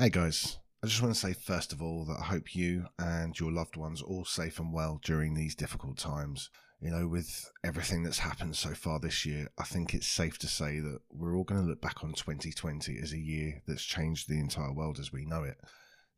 Hey 0.00 0.08
guys, 0.08 0.56
I 0.82 0.86
just 0.86 1.02
want 1.02 1.12
to 1.12 1.20
say 1.20 1.34
first 1.34 1.74
of 1.74 1.82
all 1.82 2.06
that 2.06 2.16
I 2.18 2.24
hope 2.24 2.56
you 2.56 2.86
and 2.98 3.38
your 3.38 3.52
loved 3.52 3.76
ones 3.76 4.00
all 4.00 4.24
safe 4.24 4.58
and 4.58 4.72
well 4.72 4.98
during 5.04 5.34
these 5.34 5.54
difficult 5.54 5.98
times. 5.98 6.48
You 6.80 6.90
know, 6.90 7.06
with 7.06 7.52
everything 7.64 8.02
that's 8.02 8.20
happened 8.20 8.56
so 8.56 8.70
far 8.70 8.98
this 8.98 9.26
year, 9.26 9.48
I 9.58 9.64
think 9.64 9.92
it's 9.92 10.06
safe 10.06 10.38
to 10.38 10.46
say 10.46 10.80
that 10.80 11.00
we're 11.10 11.36
all 11.36 11.44
going 11.44 11.60
to 11.60 11.68
look 11.68 11.82
back 11.82 12.02
on 12.02 12.14
2020 12.14 12.98
as 12.98 13.12
a 13.12 13.18
year 13.18 13.60
that's 13.66 13.84
changed 13.84 14.26
the 14.26 14.40
entire 14.40 14.72
world 14.72 14.98
as 14.98 15.12
we 15.12 15.26
know 15.26 15.42
it. 15.42 15.58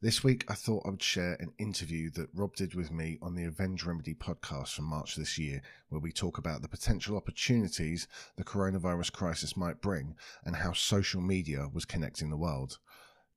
This 0.01 0.23
week, 0.23 0.45
I 0.49 0.55
thought 0.55 0.85
I 0.87 0.91
would 0.91 1.03
share 1.03 1.37
an 1.41 1.53
interview 1.59 2.11
that 2.11 2.29
Rob 2.35 2.55
did 2.55 2.77
with 2.77 2.93
me 2.93 3.19
on 3.21 3.35
the 3.35 3.47
Avenge 3.47 3.85
Remedy 3.85 4.15
podcast 4.15 4.75
from 4.75 4.85
March 4.85 5.17
this 5.17 5.39
year, 5.39 5.61
where 5.89 6.01
we 6.01 6.13
talk 6.13 6.39
about 6.39 6.63
the 6.63 6.69
potential 6.69 7.17
opportunities 7.17 8.07
the 8.37 8.45
coronavirus 8.45 9.11
crisis 9.11 9.57
might 9.57 9.81
bring 9.81 10.15
and 10.45 10.55
how 10.55 10.73
social 10.73 11.21
media 11.21 11.69
was 11.73 11.85
connecting 11.85 12.31
the 12.31 12.37
world. 12.37 12.79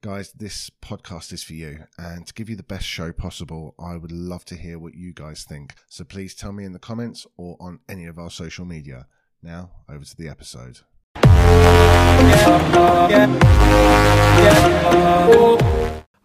Guys, 0.01 0.31
this 0.33 0.69
podcast 0.83 1.33
is 1.33 1.41
for 1.43 1.53
you, 1.53 1.85
and 1.97 2.27
to 2.27 2.33
give 2.33 2.47
you 2.47 2.55
the 2.55 2.61
best 2.63 2.85
show 2.85 3.11
possible, 3.11 3.73
I 3.79 3.97
would 3.97 4.11
love 4.11 4.45
to 4.45 4.55
hear 4.55 4.77
what 4.77 4.93
you 4.93 5.13
guys 5.13 5.43
think. 5.43 5.73
So 5.89 6.03
please 6.03 6.35
tell 6.35 6.51
me 6.51 6.63
in 6.63 6.73
the 6.73 6.79
comments 6.79 7.25
or 7.37 7.57
on 7.59 7.79
any 7.89 8.05
of 8.05 8.19
our 8.19 8.29
social 8.29 8.65
media. 8.65 9.07
Now, 9.41 9.71
over 9.89 10.05
to 10.05 10.15
the 10.15 10.29
episode. 10.29 10.81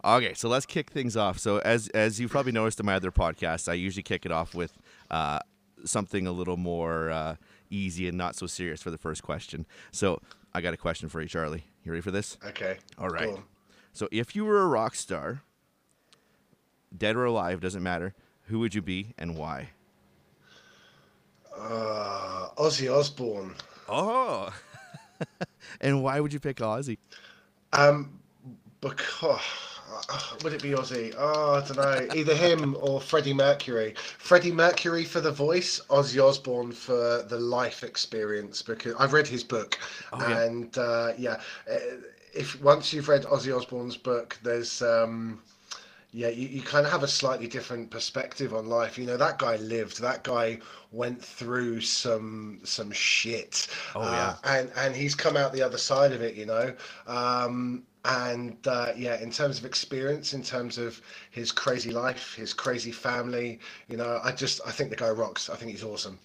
Okay, 0.03 0.33
so 0.33 0.49
let's 0.49 0.65
kick 0.65 0.91
things 0.91 1.17
off. 1.17 1.39
So 1.39 1.57
as 1.59 1.87
as 1.89 2.19
you've 2.19 2.31
probably 2.31 2.51
noticed 2.51 2.79
in 2.79 2.85
my 2.85 2.95
other 2.95 3.11
podcasts, 3.11 3.67
I 3.69 3.73
usually 3.73 4.03
kick 4.03 4.25
it 4.25 4.31
off 4.31 4.53
with 4.53 4.77
uh, 5.09 5.39
something 5.85 6.27
a 6.27 6.31
little 6.31 6.57
more 6.57 7.09
uh, 7.09 7.35
easy 7.71 8.07
and 8.07 8.17
not 8.17 8.35
so 8.35 8.45
serious 8.45 8.81
for 8.81 8.91
the 8.91 8.97
first 8.97 9.23
question. 9.23 9.65
So 9.91 10.21
I 10.53 10.61
got 10.61 10.73
a 10.73 10.77
question 10.77 11.09
for 11.09 11.21
you, 11.21 11.27
Charlie. 11.27 11.63
You 11.83 11.91
ready 11.91 12.01
for 12.01 12.11
this? 12.11 12.37
Okay. 12.45 12.77
All 12.99 13.07
right. 13.07 13.25
Go 13.25 13.35
on. 13.37 13.43
So 13.93 14.07
if 14.11 14.35
you 14.35 14.45
were 14.45 14.61
a 14.61 14.67
rock 14.67 14.95
star, 14.95 15.41
dead 16.97 17.15
or 17.15 17.25
alive, 17.25 17.59
doesn't 17.61 17.83
matter, 17.83 18.13
who 18.43 18.59
would 18.59 18.73
you 18.73 18.81
be 18.81 19.13
and 19.17 19.37
why? 19.37 19.69
Uh, 21.55 22.49
Ozzy 22.57 22.91
Osbourne. 22.93 23.53
Oh. 23.89 24.53
and 25.81 26.01
why 26.03 26.19
would 26.19 26.33
you 26.33 26.39
pick 26.39 26.57
Ozzy? 26.57 26.97
Um, 27.73 28.19
because 28.79 29.39
would 30.43 30.53
it 30.53 30.61
be 30.63 30.69
Ozzy? 30.69 31.13
Oh, 31.17 31.61
I 31.63 31.67
don't 31.67 31.77
know. 31.77 32.15
Either 32.15 32.35
him 32.35 32.75
or 32.79 32.99
Freddie 32.99 33.33
Mercury. 33.33 33.93
Freddie 34.17 34.51
Mercury 34.51 35.03
for 35.03 35.21
the 35.21 35.31
voice, 35.31 35.79
Ozzy 35.89 36.23
Osbourne 36.23 36.71
for 36.71 37.23
the 37.23 37.37
life 37.37 37.83
experience. 37.83 38.61
Because 38.61 38.95
I've 38.97 39.13
read 39.13 39.27
his 39.27 39.43
book, 39.43 39.77
Oh, 40.13 40.27
yeah. 40.27 40.43
and 40.43 40.77
uh, 40.77 41.13
yeah, 41.17 41.39
uh, 41.71 41.75
if 42.33 42.61
once 42.61 42.93
you've 42.93 43.09
read 43.09 43.23
Ozzy 43.23 43.55
Osbourne's 43.55 43.97
book, 43.97 44.37
there's 44.43 44.81
um, 44.81 45.41
yeah, 46.11 46.27
you, 46.27 46.47
you 46.47 46.61
kind 46.61 46.85
of 46.85 46.91
have 46.91 47.03
a 47.03 47.07
slightly 47.07 47.47
different 47.47 47.89
perspective 47.89 48.53
on 48.53 48.67
life. 48.67 48.97
You 48.97 49.05
know, 49.05 49.17
that 49.17 49.37
guy 49.39 49.55
lived. 49.57 50.01
That 50.01 50.23
guy 50.23 50.59
went 50.91 51.23
through 51.23 51.81
some 51.81 52.59
some 52.63 52.91
shit. 52.91 53.67
Oh, 53.95 54.01
Uh, 54.01 54.35
and 54.43 54.71
and 54.75 54.95
he's 54.95 55.15
come 55.15 55.37
out 55.37 55.53
the 55.53 55.61
other 55.61 55.77
side 55.77 56.11
of 56.11 56.21
it. 56.21 56.35
You 56.35 56.45
know. 56.45 56.73
Um, 57.07 57.83
and 58.05 58.57
uh, 58.67 58.93
yeah, 58.95 59.21
in 59.21 59.31
terms 59.31 59.59
of 59.59 59.65
experience, 59.65 60.33
in 60.33 60.41
terms 60.43 60.77
of 60.77 61.01
his 61.29 61.51
crazy 61.51 61.91
life, 61.91 62.33
his 62.35 62.53
crazy 62.53 62.91
family, 62.91 63.59
you 63.87 63.97
know, 63.97 64.19
I 64.23 64.31
just 64.31 64.59
I 64.65 64.71
think 64.71 64.89
the 64.89 64.95
guy 64.95 65.09
rocks. 65.09 65.49
I 65.49 65.55
think 65.55 65.71
he's 65.71 65.83
awesome. 65.83 66.19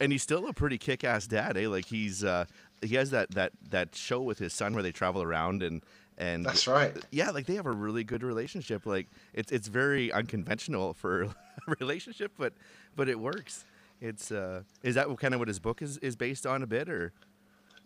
and 0.00 0.12
he's 0.12 0.22
still 0.22 0.48
a 0.48 0.52
pretty 0.52 0.78
kick-ass 0.78 1.26
dad, 1.26 1.56
eh? 1.56 1.68
Like 1.68 1.86
he's 1.86 2.24
uh, 2.24 2.44
he 2.84 2.94
has 2.96 3.10
that 3.10 3.30
that 3.32 3.52
that 3.70 3.94
show 3.94 4.20
with 4.20 4.38
his 4.38 4.52
son 4.52 4.74
where 4.74 4.82
they 4.82 4.92
travel 4.92 5.22
around 5.22 5.62
and 5.62 5.82
and 6.16 6.44
That's 6.46 6.68
right. 6.68 6.94
yeah, 7.10 7.30
like 7.30 7.46
they 7.46 7.56
have 7.56 7.66
a 7.66 7.72
really 7.72 8.04
good 8.04 8.22
relationship. 8.22 8.86
Like 8.86 9.08
it's 9.32 9.50
it's 9.50 9.68
very 9.68 10.12
unconventional 10.12 10.94
for 10.94 11.22
a 11.24 11.34
relationship, 11.80 12.32
but 12.38 12.52
but 12.96 13.08
it 13.08 13.18
works. 13.18 13.64
It's 14.00 14.30
uh, 14.30 14.62
is 14.82 14.94
that 14.96 15.08
kind 15.18 15.34
of 15.34 15.40
what 15.40 15.48
his 15.48 15.58
book 15.58 15.82
is 15.82 15.98
is 15.98 16.14
based 16.16 16.46
on 16.46 16.62
a 16.62 16.66
bit 16.66 16.88
or? 16.88 17.12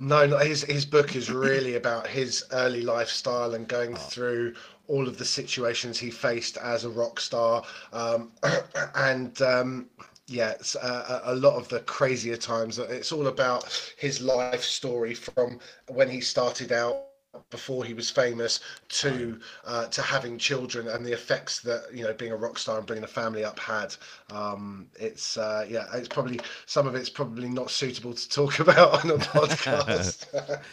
No, 0.01 0.27
no, 0.27 0.39
his 0.39 0.63
his 0.63 0.85
book 0.87 1.17
is 1.17 1.31
really 1.31 1.75
about 1.75 2.07
his 2.07 2.45
early 2.53 2.83
lifestyle 2.83 3.55
and 3.55 3.67
going 3.67 3.95
Oh. 3.95 3.97
through 3.97 4.55
all 4.87 5.09
of 5.09 5.19
the 5.19 5.25
situations 5.25 5.99
he 5.99 6.11
faced 6.11 6.57
as 6.59 6.85
a 6.85 6.89
rock 6.89 7.19
star, 7.21 7.63
um, 7.93 8.31
and 8.95 9.43
um, 9.43 9.87
yeah, 10.29 10.55
uh, 10.83 11.21
a 11.25 11.35
lot 11.35 11.57
of 11.57 11.69
the 11.69 11.81
crazier 11.81 12.37
times. 12.37 12.79
It's 12.79 13.13
all 13.13 13.29
about 13.29 13.95
his 13.97 14.21
life 14.21 14.63
story 14.63 15.15
from 15.15 15.59
when 15.89 16.11
he 16.11 16.21
started 16.21 16.71
out 16.71 17.08
before 17.51 17.85
he 17.85 17.95
was 17.95 18.11
famous 18.11 18.61
to 18.89 19.39
uh, 19.67 19.87
to 19.87 20.03
having 20.03 20.39
children 20.39 20.89
and 20.89 21.05
the 21.05 21.13
effects 21.13 21.61
that 21.61 21.83
you 21.93 22.05
know 22.05 22.13
being 22.13 22.33
a 22.33 22.37
rock 22.37 22.59
star 22.59 22.79
and 22.79 22.87
bringing 22.87 23.05
a 23.05 23.09
family 23.09 23.45
up 23.45 23.59
had. 23.59 23.95
Um, 24.33 24.89
it's 24.99 25.37
uh, 25.37 25.67
yeah, 25.69 25.87
it's 25.95 26.09
probably 26.09 26.41
some 26.67 26.87
of 26.87 26.95
it's 26.95 27.11
probably 27.11 27.49
not 27.49 27.71
suitable 27.71 28.15
to 28.15 28.29
talk 28.29 28.59
about 28.61 29.05
on 29.05 29.11
a 29.11 29.19
podcast. 29.19 30.27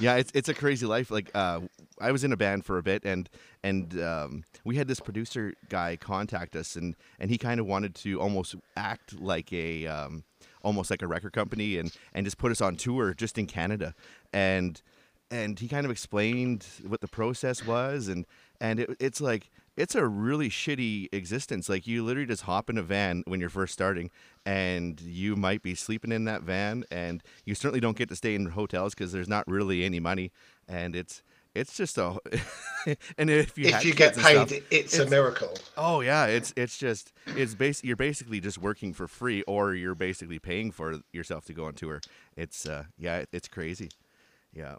Yeah, 0.00 0.16
it's 0.16 0.32
it's 0.34 0.48
a 0.48 0.54
crazy 0.54 0.86
life. 0.86 1.10
Like 1.10 1.30
uh, 1.34 1.60
I 2.00 2.10
was 2.12 2.24
in 2.24 2.32
a 2.32 2.36
band 2.36 2.64
for 2.64 2.78
a 2.78 2.82
bit, 2.82 3.04
and 3.04 3.28
and 3.62 4.00
um, 4.02 4.44
we 4.64 4.76
had 4.76 4.88
this 4.88 5.00
producer 5.00 5.54
guy 5.68 5.96
contact 5.96 6.56
us, 6.56 6.76
and 6.76 6.96
and 7.18 7.30
he 7.30 7.38
kind 7.38 7.60
of 7.60 7.66
wanted 7.66 7.94
to 7.96 8.20
almost 8.20 8.56
act 8.76 9.20
like 9.20 9.52
a 9.52 9.86
um, 9.86 10.24
almost 10.62 10.90
like 10.90 11.02
a 11.02 11.06
record 11.06 11.32
company, 11.32 11.78
and 11.78 11.96
and 12.12 12.26
just 12.26 12.38
put 12.38 12.50
us 12.50 12.60
on 12.60 12.76
tour 12.76 13.14
just 13.14 13.38
in 13.38 13.46
Canada, 13.46 13.94
and 14.32 14.82
and 15.32 15.58
he 15.58 15.66
kind 15.66 15.86
of 15.86 15.90
explained 15.90 16.66
what 16.86 17.00
the 17.00 17.08
process 17.08 17.66
was, 17.66 18.06
and 18.06 18.26
and 18.60 18.78
it, 18.78 18.90
it's 19.00 19.20
like 19.20 19.50
it's 19.76 19.94
a 19.94 20.06
really 20.06 20.50
shitty 20.50 21.08
existence. 21.10 21.68
Like 21.68 21.86
you 21.86 22.04
literally 22.04 22.26
just 22.26 22.42
hop 22.42 22.68
in 22.68 22.76
a 22.76 22.82
van 22.82 23.24
when 23.26 23.40
you're 23.40 23.48
first 23.48 23.72
starting, 23.72 24.10
and 24.44 25.00
you 25.00 25.34
might 25.34 25.62
be 25.62 25.74
sleeping 25.74 26.12
in 26.12 26.26
that 26.26 26.42
van, 26.42 26.84
and 26.90 27.22
you 27.46 27.54
certainly 27.54 27.80
don't 27.80 27.96
get 27.96 28.10
to 28.10 28.16
stay 28.16 28.34
in 28.34 28.46
hotels 28.46 28.94
because 28.94 29.10
there's 29.10 29.28
not 29.28 29.48
really 29.48 29.84
any 29.84 29.98
money, 29.98 30.30
and 30.68 30.94
it's 30.94 31.22
it's 31.54 31.74
just 31.76 31.96
a 31.96 32.18
and 33.16 33.30
if 33.30 33.56
you 33.56 33.68
if 33.68 33.84
you 33.86 33.94
get 33.94 34.14
paid, 34.14 34.48
stuff, 34.48 34.52
it's, 34.70 34.98
a 34.98 35.08
miracle. 35.08 35.54
Oh 35.78 36.02
yeah, 36.02 36.26
it's 36.26 36.52
it's 36.56 36.76
just 36.76 37.12
it's 37.36 37.54
base 37.54 37.82
you're 37.82 37.96
basically 37.96 38.40
just 38.40 38.58
working 38.58 38.92
for 38.92 39.08
free 39.08 39.42
or 39.44 39.74
you're 39.74 39.94
basically 39.94 40.38
paying 40.38 40.70
for 40.70 41.00
yourself 41.10 41.46
to 41.46 41.54
go 41.54 41.64
on 41.64 41.72
tour. 41.72 42.02
It's 42.36 42.66
uh 42.66 42.84
yeah, 42.98 43.24
it's 43.32 43.48
crazy. 43.48 43.88
Yeah. 44.54 44.76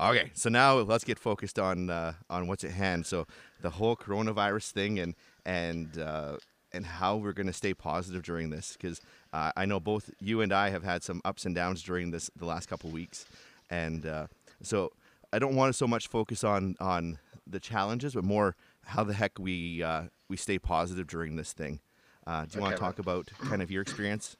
Okay, 0.00 0.30
so 0.34 0.48
now 0.48 0.76
let's 0.76 1.02
get 1.02 1.18
focused 1.18 1.58
on 1.58 1.90
uh, 1.90 2.12
on 2.30 2.46
what's 2.46 2.62
at 2.62 2.70
hand. 2.70 3.04
So 3.04 3.26
the 3.60 3.70
whole 3.70 3.96
coronavirus 3.96 4.70
thing 4.70 4.98
and 5.00 5.14
and 5.44 5.98
uh, 5.98 6.36
and 6.72 6.86
how 6.86 7.16
we're 7.16 7.32
going 7.32 7.48
to 7.48 7.52
stay 7.52 7.74
positive 7.74 8.22
during 8.22 8.50
this 8.50 8.74
because 8.74 9.00
uh, 9.32 9.50
I 9.56 9.66
know 9.66 9.80
both 9.80 10.10
you 10.20 10.40
and 10.40 10.52
I 10.52 10.70
have 10.70 10.84
had 10.84 11.02
some 11.02 11.20
ups 11.24 11.46
and 11.46 11.54
downs 11.54 11.82
during 11.82 12.12
this 12.12 12.30
the 12.36 12.44
last 12.44 12.68
couple 12.68 12.90
weeks, 12.90 13.26
and 13.70 14.06
uh, 14.06 14.26
so 14.62 14.92
I 15.32 15.40
don't 15.40 15.56
want 15.56 15.70
to 15.70 15.76
so 15.76 15.88
much 15.88 16.06
focus 16.06 16.44
on 16.44 16.76
on 16.78 17.18
the 17.44 17.58
challenges, 17.58 18.14
but 18.14 18.24
more 18.24 18.54
how 18.84 19.02
the 19.02 19.14
heck 19.14 19.38
we 19.38 19.82
uh, 19.82 20.04
we 20.28 20.36
stay 20.36 20.60
positive 20.60 21.08
during 21.08 21.34
this 21.34 21.52
thing. 21.52 21.80
Uh, 22.24 22.44
do 22.44 22.58
you 22.58 22.62
want 22.62 22.76
to 22.76 22.80
talk 22.80 22.98
about 23.00 23.30
kind 23.40 23.62
of 23.62 23.70
your 23.70 23.82
experience? 23.82 24.36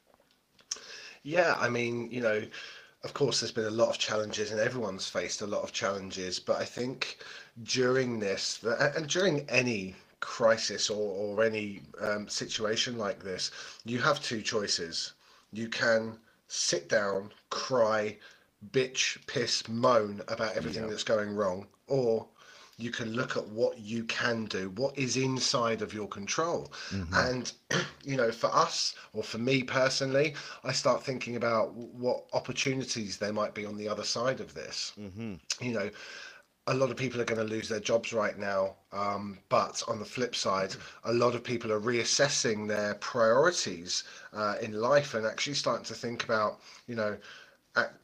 Yeah, 1.23 1.55
I 1.59 1.67
mean, 1.69 2.09
you 2.11 2.21
know, 2.21 2.43
of 3.03 3.13
course, 3.13 3.39
there's 3.39 3.51
been 3.51 3.65
a 3.65 3.69
lot 3.69 3.89
of 3.89 3.97
challenges, 3.97 4.51
and 4.51 4.59
everyone's 4.59 5.07
faced 5.07 5.41
a 5.41 5.47
lot 5.47 5.63
of 5.63 5.71
challenges. 5.71 6.39
But 6.39 6.57
I 6.57 6.65
think 6.65 7.19
during 7.63 8.19
this, 8.19 8.63
and 8.63 9.07
during 9.07 9.49
any 9.49 9.95
crisis 10.19 10.89
or, 10.89 10.97
or 11.37 11.43
any 11.43 11.81
um, 12.01 12.27
situation 12.27 12.97
like 12.97 13.23
this, 13.23 13.51
you 13.85 13.99
have 13.99 14.21
two 14.21 14.41
choices. 14.41 15.13
You 15.53 15.69
can 15.69 16.17
sit 16.49 16.89
down, 16.89 17.31
cry, 17.49 18.17
bitch, 18.71 19.25
piss, 19.27 19.67
moan 19.69 20.21
about 20.27 20.55
everything 20.57 20.83
Yeah. 20.83 20.89
that's 20.89 21.03
going 21.03 21.35
wrong, 21.35 21.67
or 21.87 22.27
you 22.79 22.91
can 22.91 23.13
look 23.13 23.35
at 23.35 23.47
what 23.49 23.77
you 23.77 24.05
can 24.05 24.45
do, 24.45 24.69
what 24.71 24.97
is 24.97 25.17
inside 25.17 25.81
of 25.81 25.93
your 25.93 26.07
control. 26.07 26.71
And, 27.13 27.51
you 28.03 28.15
know, 28.15 28.31
for 28.31 28.53
us, 28.55 28.95
or 29.13 29.21
for 29.21 29.37
me 29.37 29.63
personally, 29.63 30.33
I 30.63 30.71
start 30.71 31.03
thinking 31.03 31.35
about 31.35 31.73
what 31.73 32.25
opportunities 32.33 33.17
there 33.17 33.33
might 33.33 33.53
be 33.53 33.65
on 33.65 33.75
the 33.75 33.89
other 33.89 34.05
side 34.05 34.39
of 34.39 34.53
this. 34.53 34.93
Mm-hmm. 34.97 35.35
You 35.61 35.73
know, 35.73 35.89
a 36.67 36.73
lot 36.73 36.91
of 36.91 36.97
people 36.97 37.19
are 37.19 37.25
going 37.25 37.45
to 37.45 37.53
lose 37.53 37.67
their 37.67 37.79
jobs 37.79 38.13
right 38.13 38.37
now. 38.37 38.75
Um, 38.91 39.39
but 39.49 39.83
on 39.87 39.99
the 39.99 40.05
flip 40.05 40.35
side, 40.35 40.75
a 41.03 41.13
lot 41.13 41.35
of 41.35 41.43
people 41.43 41.71
are 41.71 41.79
reassessing 41.79 42.67
their 42.67 42.93
priorities 42.95 44.03
uh, 44.33 44.55
in 44.61 44.73
life 44.73 45.15
and 45.15 45.25
actually 45.25 45.55
starting 45.55 45.85
to 45.85 45.95
think 45.95 46.23
about, 46.23 46.61
you 46.87 46.95
know, 46.95 47.17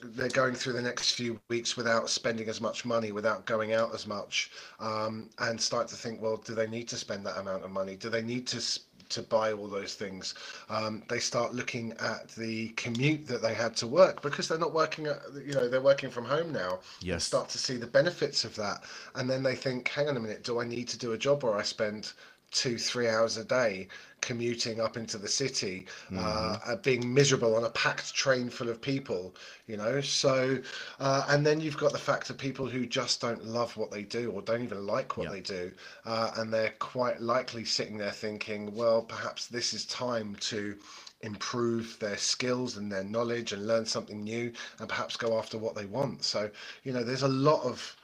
they're 0.02 0.30
going 0.30 0.56
through 0.56 0.74
the 0.74 0.82
next 0.82 1.12
few 1.12 1.40
weeks 1.50 1.78
without 1.78 2.10
spending 2.10 2.50
as 2.50 2.62
much 2.62 2.86
money, 2.86 3.12
without 3.12 3.46
going 3.46 3.74
out 3.74 3.94
as 3.94 4.08
much, 4.08 4.52
um, 4.80 5.30
and 5.40 5.60
start 5.60 5.88
to 5.90 5.96
think, 5.96 6.22
well, 6.22 6.38
do 6.38 6.54
they 6.54 6.68
need 6.68 6.88
to 6.90 6.98
spend 6.98 7.26
that 7.26 7.38
amount 7.38 7.64
of 7.64 7.72
money? 7.72 7.96
Do 7.96 8.10
they 8.10 8.22
need 8.22 8.48
to 8.48 8.62
to 9.10 9.22
buy 9.22 9.54
all 9.54 9.68
those 9.68 9.94
things. 9.94 10.34
Um, 10.70 11.04
they 11.10 11.20
start 11.20 11.54
looking 11.54 11.94
at 11.94 12.30
the 12.30 12.70
commute 12.70 13.28
that 13.28 13.42
they 13.42 13.54
had 13.54 13.76
to 13.78 13.88
work 13.88 14.22
because 14.22 14.48
they're 14.48 14.58
not 14.58 14.74
working 14.74 15.08
at, 15.08 15.20
you 15.46 15.54
know, 15.54 15.70
they're 15.70 15.82
working 15.82 16.10
from 16.10 16.26
home 16.26 16.52
now. 16.52 16.80
Yes. 17.02 17.24
Start 17.24 17.50
to 17.50 17.58
see 17.58 17.78
the 17.78 17.88
benefits 17.88 18.46
of 18.46 18.56
that. 18.56 18.84
And 19.16 19.30
then 19.30 19.44
they 19.44 19.56
think, 19.56 19.88
hang 19.90 20.10
on 20.10 20.18
a 20.18 20.20
minute, 20.20 20.44
do 20.44 20.60
I 20.60 20.66
need 20.66 20.88
to 20.90 20.98
do 20.98 21.14
a 21.14 21.18
job 21.18 21.44
where 21.44 21.56
I 21.56 21.64
spend 21.64 22.14
two, 22.56 22.78
three 22.78 23.08
hours 23.10 23.38
a 23.38 23.44
day 23.44 23.88
commuting 24.22 24.82
up 24.82 24.98
into 24.98 25.18
the 25.20 25.28
city, 25.28 25.86
uh, 26.16 26.58
uh, 26.66 26.76
being 26.78 27.14
miserable 27.14 27.56
on 27.56 27.64
a 27.64 27.70
packed 27.70 28.12
train 28.16 28.50
full 28.50 28.70
of 28.70 28.82
people, 28.82 29.36
you 29.68 29.78
know? 29.78 30.02
So, 30.02 30.58
uh, 31.00 31.26
and 31.30 31.46
then 31.46 31.62
you've 31.62 31.78
got 31.78 31.92
the 31.92 32.00
fact 32.00 32.32
of 32.32 32.38
people 32.38 32.66
who 32.68 32.88
just 32.88 33.22
don't 33.22 33.46
love 33.46 33.78
what 33.78 33.92
they 33.92 34.02
do 34.02 34.32
or 34.32 34.42
don't 34.42 34.64
even 34.64 34.88
like 34.88 35.16
what 35.18 35.26
Yeah. 35.26 35.32
they 35.32 35.42
do. 35.42 35.72
Uh, 36.06 36.32
and 36.38 36.52
they're 36.52 36.74
quite 36.80 37.22
likely 37.22 37.66
sitting 37.66 37.98
there 38.00 38.12
thinking, 38.12 38.74
well, 38.74 39.04
perhaps 39.04 39.46
this 39.46 39.74
is 39.74 39.86
time 39.86 40.36
to 40.52 40.76
improve 41.22 41.98
their 42.00 42.18
skills 42.18 42.78
and 42.78 42.92
their 42.92 43.04
knowledge 43.04 43.52
and 43.52 43.68
learn 43.68 43.86
something 43.86 44.24
new 44.24 44.52
and 44.80 44.90
perhaps 44.90 45.16
go 45.18 45.38
after 45.38 45.58
what 45.58 45.76
they 45.76 45.86
want. 45.86 46.24
So, 46.24 46.50
you 46.84 46.94
know, 46.94 47.04
there's 47.04 47.24
a 47.24 47.28
lot 47.28 47.64
of 47.64 47.96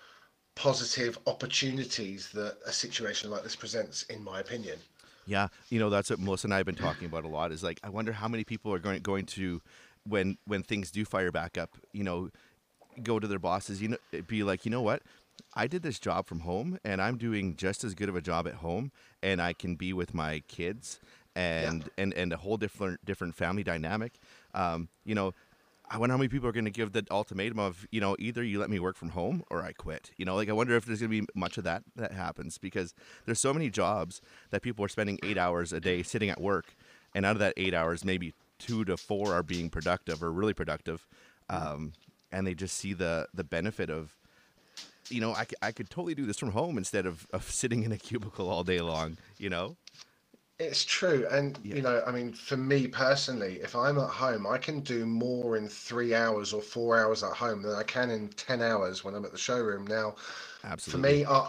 positive 0.55 1.17
opportunities 1.27 2.29
that 2.31 2.57
a 2.65 2.71
situation 2.71 3.29
like 3.29 3.43
this 3.43 3.55
presents, 3.55 4.03
in 4.03 4.23
my 4.23 4.39
opinion. 4.39 4.77
Yeah, 5.25 5.47
you 5.69 5.79
know 5.79 5.89
that's 5.89 6.09
what 6.09 6.19
Melissa 6.19 6.47
and 6.47 6.53
I 6.53 6.57
have 6.57 6.65
been 6.65 6.75
talking 6.75 7.05
about 7.05 7.23
a 7.23 7.27
lot. 7.27 7.51
Is 7.51 7.63
like 7.63 7.79
I 7.83 7.89
wonder 7.89 8.11
how 8.11 8.27
many 8.27 8.43
people 8.43 8.73
are 8.73 8.79
going 8.79 9.01
going 9.01 9.25
to 9.27 9.61
when 10.07 10.37
when 10.45 10.63
things 10.63 10.91
do 10.91 11.05
fire 11.05 11.31
back 11.31 11.57
up. 11.57 11.77
You 11.93 12.03
know, 12.03 12.29
go 13.03 13.19
to 13.19 13.27
their 13.27 13.39
bosses. 13.39 13.81
You 13.81 13.89
know, 13.89 14.21
be 14.27 14.43
like, 14.43 14.65
you 14.65 14.71
know 14.71 14.81
what, 14.81 15.03
I 15.53 15.67
did 15.67 15.83
this 15.83 15.99
job 15.99 16.25
from 16.25 16.41
home, 16.41 16.79
and 16.83 17.01
I'm 17.01 17.17
doing 17.17 17.55
just 17.55 17.83
as 17.83 17.93
good 17.93 18.09
of 18.09 18.15
a 18.15 18.21
job 18.21 18.47
at 18.47 18.55
home, 18.55 18.91
and 19.21 19.41
I 19.41 19.53
can 19.53 19.75
be 19.75 19.93
with 19.93 20.13
my 20.13 20.41
kids 20.47 20.99
and 21.35 21.89
and 21.97 22.13
and 22.13 22.33
a 22.33 22.37
whole 22.37 22.57
different 22.57 23.05
different 23.05 23.35
family 23.35 23.63
dynamic. 23.63 24.13
Um, 24.53 24.89
you 25.05 25.15
know. 25.15 25.33
I 25.93 25.97
wonder 25.97 26.13
how 26.13 26.17
many 26.17 26.29
people 26.29 26.47
are 26.47 26.53
going 26.53 26.65
to 26.65 26.71
give 26.71 26.93
the 26.93 27.05
ultimatum 27.11 27.59
of, 27.59 27.85
you 27.91 27.99
know, 27.99 28.15
either 28.17 28.41
you 28.41 28.59
let 28.59 28.69
me 28.69 28.79
work 28.79 28.95
from 28.95 29.09
home 29.09 29.43
or 29.51 29.61
I 29.61 29.73
quit. 29.73 30.11
You 30.15 30.23
know, 30.23 30.35
like 30.35 30.47
I 30.47 30.53
wonder 30.53 30.77
if 30.77 30.85
there's 30.85 31.01
going 31.01 31.11
to 31.11 31.21
be 31.21 31.27
much 31.35 31.57
of 31.57 31.65
that 31.65 31.83
that 31.97 32.13
happens 32.13 32.57
because 32.57 32.93
there's 33.25 33.41
so 33.41 33.53
many 33.53 33.69
jobs 33.69 34.21
that 34.51 34.61
people 34.61 34.85
are 34.85 34.87
spending 34.87 35.19
eight 35.21 35.37
hours 35.37 35.73
a 35.73 35.81
day 35.81 36.01
sitting 36.01 36.29
at 36.29 36.39
work, 36.39 36.75
and 37.13 37.25
out 37.25 37.35
of 37.35 37.39
that 37.39 37.53
eight 37.57 37.73
hours, 37.73 38.05
maybe 38.05 38.33
two 38.57 38.85
to 38.85 38.95
four 38.95 39.33
are 39.33 39.43
being 39.43 39.69
productive 39.69 40.23
or 40.23 40.31
really 40.31 40.53
productive, 40.53 41.05
um, 41.49 41.91
and 42.31 42.47
they 42.47 42.53
just 42.53 42.77
see 42.77 42.93
the 42.93 43.27
the 43.33 43.43
benefit 43.43 43.89
of, 43.89 44.15
you 45.09 45.19
know, 45.19 45.33
I, 45.33 45.45
I 45.61 45.73
could 45.73 45.89
totally 45.89 46.15
do 46.15 46.25
this 46.25 46.39
from 46.39 46.51
home 46.51 46.77
instead 46.77 47.05
of, 47.05 47.27
of 47.33 47.51
sitting 47.51 47.83
in 47.83 47.91
a 47.91 47.97
cubicle 48.07 48.49
all 48.49 48.63
day 48.63 48.79
long. 48.79 49.17
You 49.37 49.49
know, 49.49 49.75
It's 50.61 50.85
true. 50.85 51.25
And, 51.31 51.57
Yeah. 51.63 51.75
you 51.77 51.81
know, 51.81 52.03
I 52.05 52.11
mean, 52.11 52.33
for 52.33 52.55
me 52.55 52.87
personally, 52.87 53.59
if 53.63 53.75
I'm 53.75 53.97
at 53.97 54.09
home, 54.09 54.45
I 54.45 54.59
can 54.59 54.81
do 54.81 55.05
more 55.07 55.57
in 55.57 55.67
three 55.67 56.13
hours 56.13 56.53
or 56.53 56.61
four 56.61 56.99
hours 56.99 57.23
at 57.23 57.33
home 57.33 57.63
than 57.63 57.73
I 57.73 57.83
can 57.83 58.11
in 58.11 58.29
10 58.29 58.61
hours 58.61 59.03
when 59.03 59.15
I'm 59.15 59.25
at 59.25 59.31
the 59.31 59.39
showroom. 59.39 59.87
Now, 59.87 60.15
Absolutely. 60.63 60.91
for 60.91 60.97
me, 60.97 61.25
uh, 61.25 61.47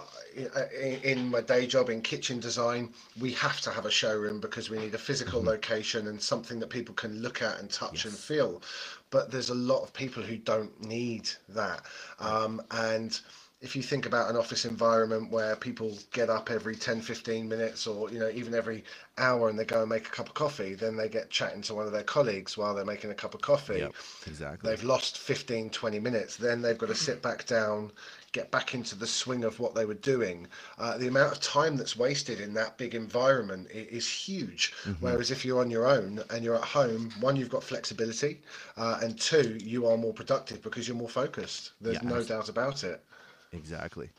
in, 0.80 1.00
in 1.02 1.30
my 1.30 1.42
day 1.42 1.66
job 1.66 1.90
in 1.90 2.00
kitchen 2.00 2.40
design, 2.40 2.94
we 3.20 3.32
have 3.32 3.60
to 3.62 3.70
have 3.70 3.84
a 3.84 3.90
showroom 3.90 4.40
because 4.40 4.70
we 4.70 4.78
need 4.78 4.94
a 4.94 4.98
physical 4.98 5.42
location 5.42 6.06
and 6.08 6.20
something 6.20 6.58
that 6.60 6.70
people 6.70 6.94
can 6.94 7.20
look 7.20 7.42
at 7.42 7.58
and 7.60 7.70
touch 7.70 8.06
and 8.06 8.14
feel. 8.14 8.62
But 9.10 9.30
there's 9.30 9.50
a 9.50 9.54
lot 9.54 9.82
of 9.82 9.92
people 9.92 10.22
who 10.22 10.38
don't 10.38 10.82
need 10.82 11.28
that. 11.50 11.82
Um, 12.18 12.62
and 12.70 13.20
if 13.62 13.76
you 13.76 13.82
think 13.82 14.06
about 14.06 14.28
an 14.28 14.36
office 14.36 14.64
environment 14.64 15.30
where 15.30 15.56
people 15.56 15.96
get 16.12 16.28
up 16.28 16.50
every 16.50 16.76
10 16.76 17.00
15 17.00 17.48
minutes 17.48 17.86
or 17.86 18.10
you 18.10 18.18
know 18.18 18.28
even 18.30 18.54
every 18.54 18.84
hour 19.18 19.48
and 19.48 19.58
they 19.58 19.64
go 19.64 19.80
and 19.80 19.88
make 19.88 20.06
a 20.06 20.10
cup 20.10 20.28
of 20.28 20.34
coffee 20.34 20.74
then 20.74 20.96
they 20.96 21.08
get 21.08 21.30
chatting 21.30 21.62
to 21.62 21.74
one 21.74 21.86
of 21.86 21.92
their 21.92 22.02
colleagues 22.02 22.56
while 22.58 22.74
they're 22.74 22.84
making 22.84 23.10
a 23.10 23.14
cup 23.14 23.34
of 23.34 23.40
coffee. 23.40 23.78
Yep, 23.78 23.94
exactly. 24.26 24.70
they've 24.70 24.82
lost 24.84 25.18
15 25.18 25.70
20 25.70 26.00
minutes 26.00 26.36
then 26.36 26.62
they've 26.62 26.78
got 26.78 26.88
to 26.88 26.94
sit 26.94 27.22
back 27.22 27.46
down 27.46 27.92
get 28.32 28.50
back 28.50 28.74
into 28.74 28.94
the 28.96 29.06
swing 29.06 29.44
of 29.44 29.58
what 29.60 29.74
they 29.74 29.84
were 29.84 29.94
doing. 29.94 30.46
Uh, 30.78 30.96
the 30.96 31.06
amount 31.08 31.32
of 31.32 31.40
time 31.40 31.76
that's 31.76 31.96
wasted 31.96 32.40
in 32.40 32.54
that 32.54 32.78
big 32.78 32.94
environment 32.94 33.68
is 33.70 34.08
huge. 34.08 34.72
Whereas 35.00 35.30
if 35.30 35.44
you're 35.44 35.60
on 35.60 35.70
your 35.70 35.86
own 35.86 36.22
and 36.30 36.42
you're 36.44 36.56
at 36.56 36.64
home 36.64 37.12
one 37.20 37.36
you've 37.36 37.50
got 37.50 37.62
flexibility 37.62 38.40
uh, 38.76 38.98
and 39.02 39.20
two 39.20 39.58
you 39.62 39.86
are 39.86 39.96
more 39.98 40.14
productive 40.14 40.62
because 40.62 40.88
you're 40.88 40.96
more 40.96 41.08
focused. 41.08 41.72
There's 41.80 42.02
Yeah, 42.02 42.02
no 42.02 42.24
doubt 42.24 42.48
about 42.48 42.84
it 42.84 43.04
Exactly. 43.52 44.10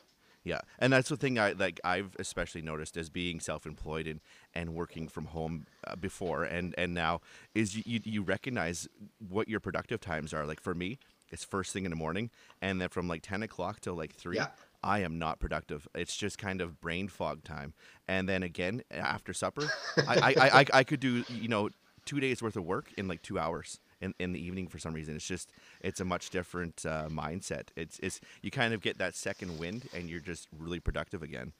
Yeah, 0.44 0.60
and 0.78 0.92
that's 0.92 1.08
the 1.08 1.16
thing 1.16 1.38
I 1.38 1.52
like. 1.52 1.80
I've 1.84 2.14
especially 2.18 2.60
noticed 2.60 2.98
as 2.98 3.08
being 3.08 3.40
self-employed 3.40 4.06
and, 4.06 4.20
and 4.54 4.74
working 4.74 5.08
from 5.08 5.26
home 5.26 5.66
uh, 5.86 5.96
before 5.96 6.44
and, 6.44 6.74
and 6.76 6.92
now 6.92 7.22
is 7.54 7.74
you, 7.74 7.82
you 7.86 8.00
you 8.04 8.22
recognize 8.22 8.86
what 9.26 9.48
your 9.48 9.58
productive 9.58 10.00
times 10.00 10.34
are. 10.34 10.44
Like 10.44 10.60
for 10.60 10.74
me, 10.74 10.98
it's 11.30 11.44
first 11.44 11.72
thing 11.72 11.86
in 11.86 11.90
the 11.90 11.96
morning, 11.96 12.28
and 12.60 12.78
then 12.78 12.90
from 12.90 13.08
like 13.08 13.22
ten 13.22 13.42
o'clock 13.42 13.80
till 13.80 13.94
like 13.94 14.14
three, 14.14 14.36
Yeah. 14.36 14.48
I 14.82 14.98
am 14.98 15.18
not 15.18 15.40
productive. 15.40 15.88
It's 15.94 16.14
just 16.14 16.36
kind 16.36 16.60
of 16.60 16.78
brain 16.78 17.08
fog 17.08 17.42
time, 17.42 17.72
and 18.06 18.28
then 18.28 18.42
again 18.42 18.82
after 18.90 19.32
supper, 19.32 19.64
I, 20.06 20.14
I, 20.14 20.34
I, 20.38 20.60
I 20.60 20.64
I 20.74 20.84
could 20.84 21.00
do 21.00 21.24
you 21.30 21.48
know 21.48 21.70
two 22.04 22.20
days 22.20 22.42
worth 22.42 22.56
of 22.56 22.64
work 22.64 22.92
in 22.98 23.08
like 23.08 23.22
two 23.22 23.38
hours 23.38 23.80
in, 24.04 24.14
in 24.20 24.32
the 24.32 24.44
evening 24.44 24.68
for 24.68 24.78
some 24.78 24.94
reason. 24.94 25.16
It's 25.16 25.26
just 25.26 25.52
it's 25.80 26.00
a 26.00 26.04
much 26.04 26.30
different 26.30 26.84
uh, 26.86 27.08
mindset. 27.10 27.68
It's 27.76 27.98
it's 28.00 28.20
you 28.42 28.50
kind 28.50 28.74
of 28.74 28.82
get 28.82 28.98
that 28.98 29.16
second 29.16 29.58
wind 29.58 29.88
and 29.92 30.10
you're 30.10 30.20
just 30.20 30.48
really 30.58 30.80
productive 30.80 31.22
again. 31.22 31.52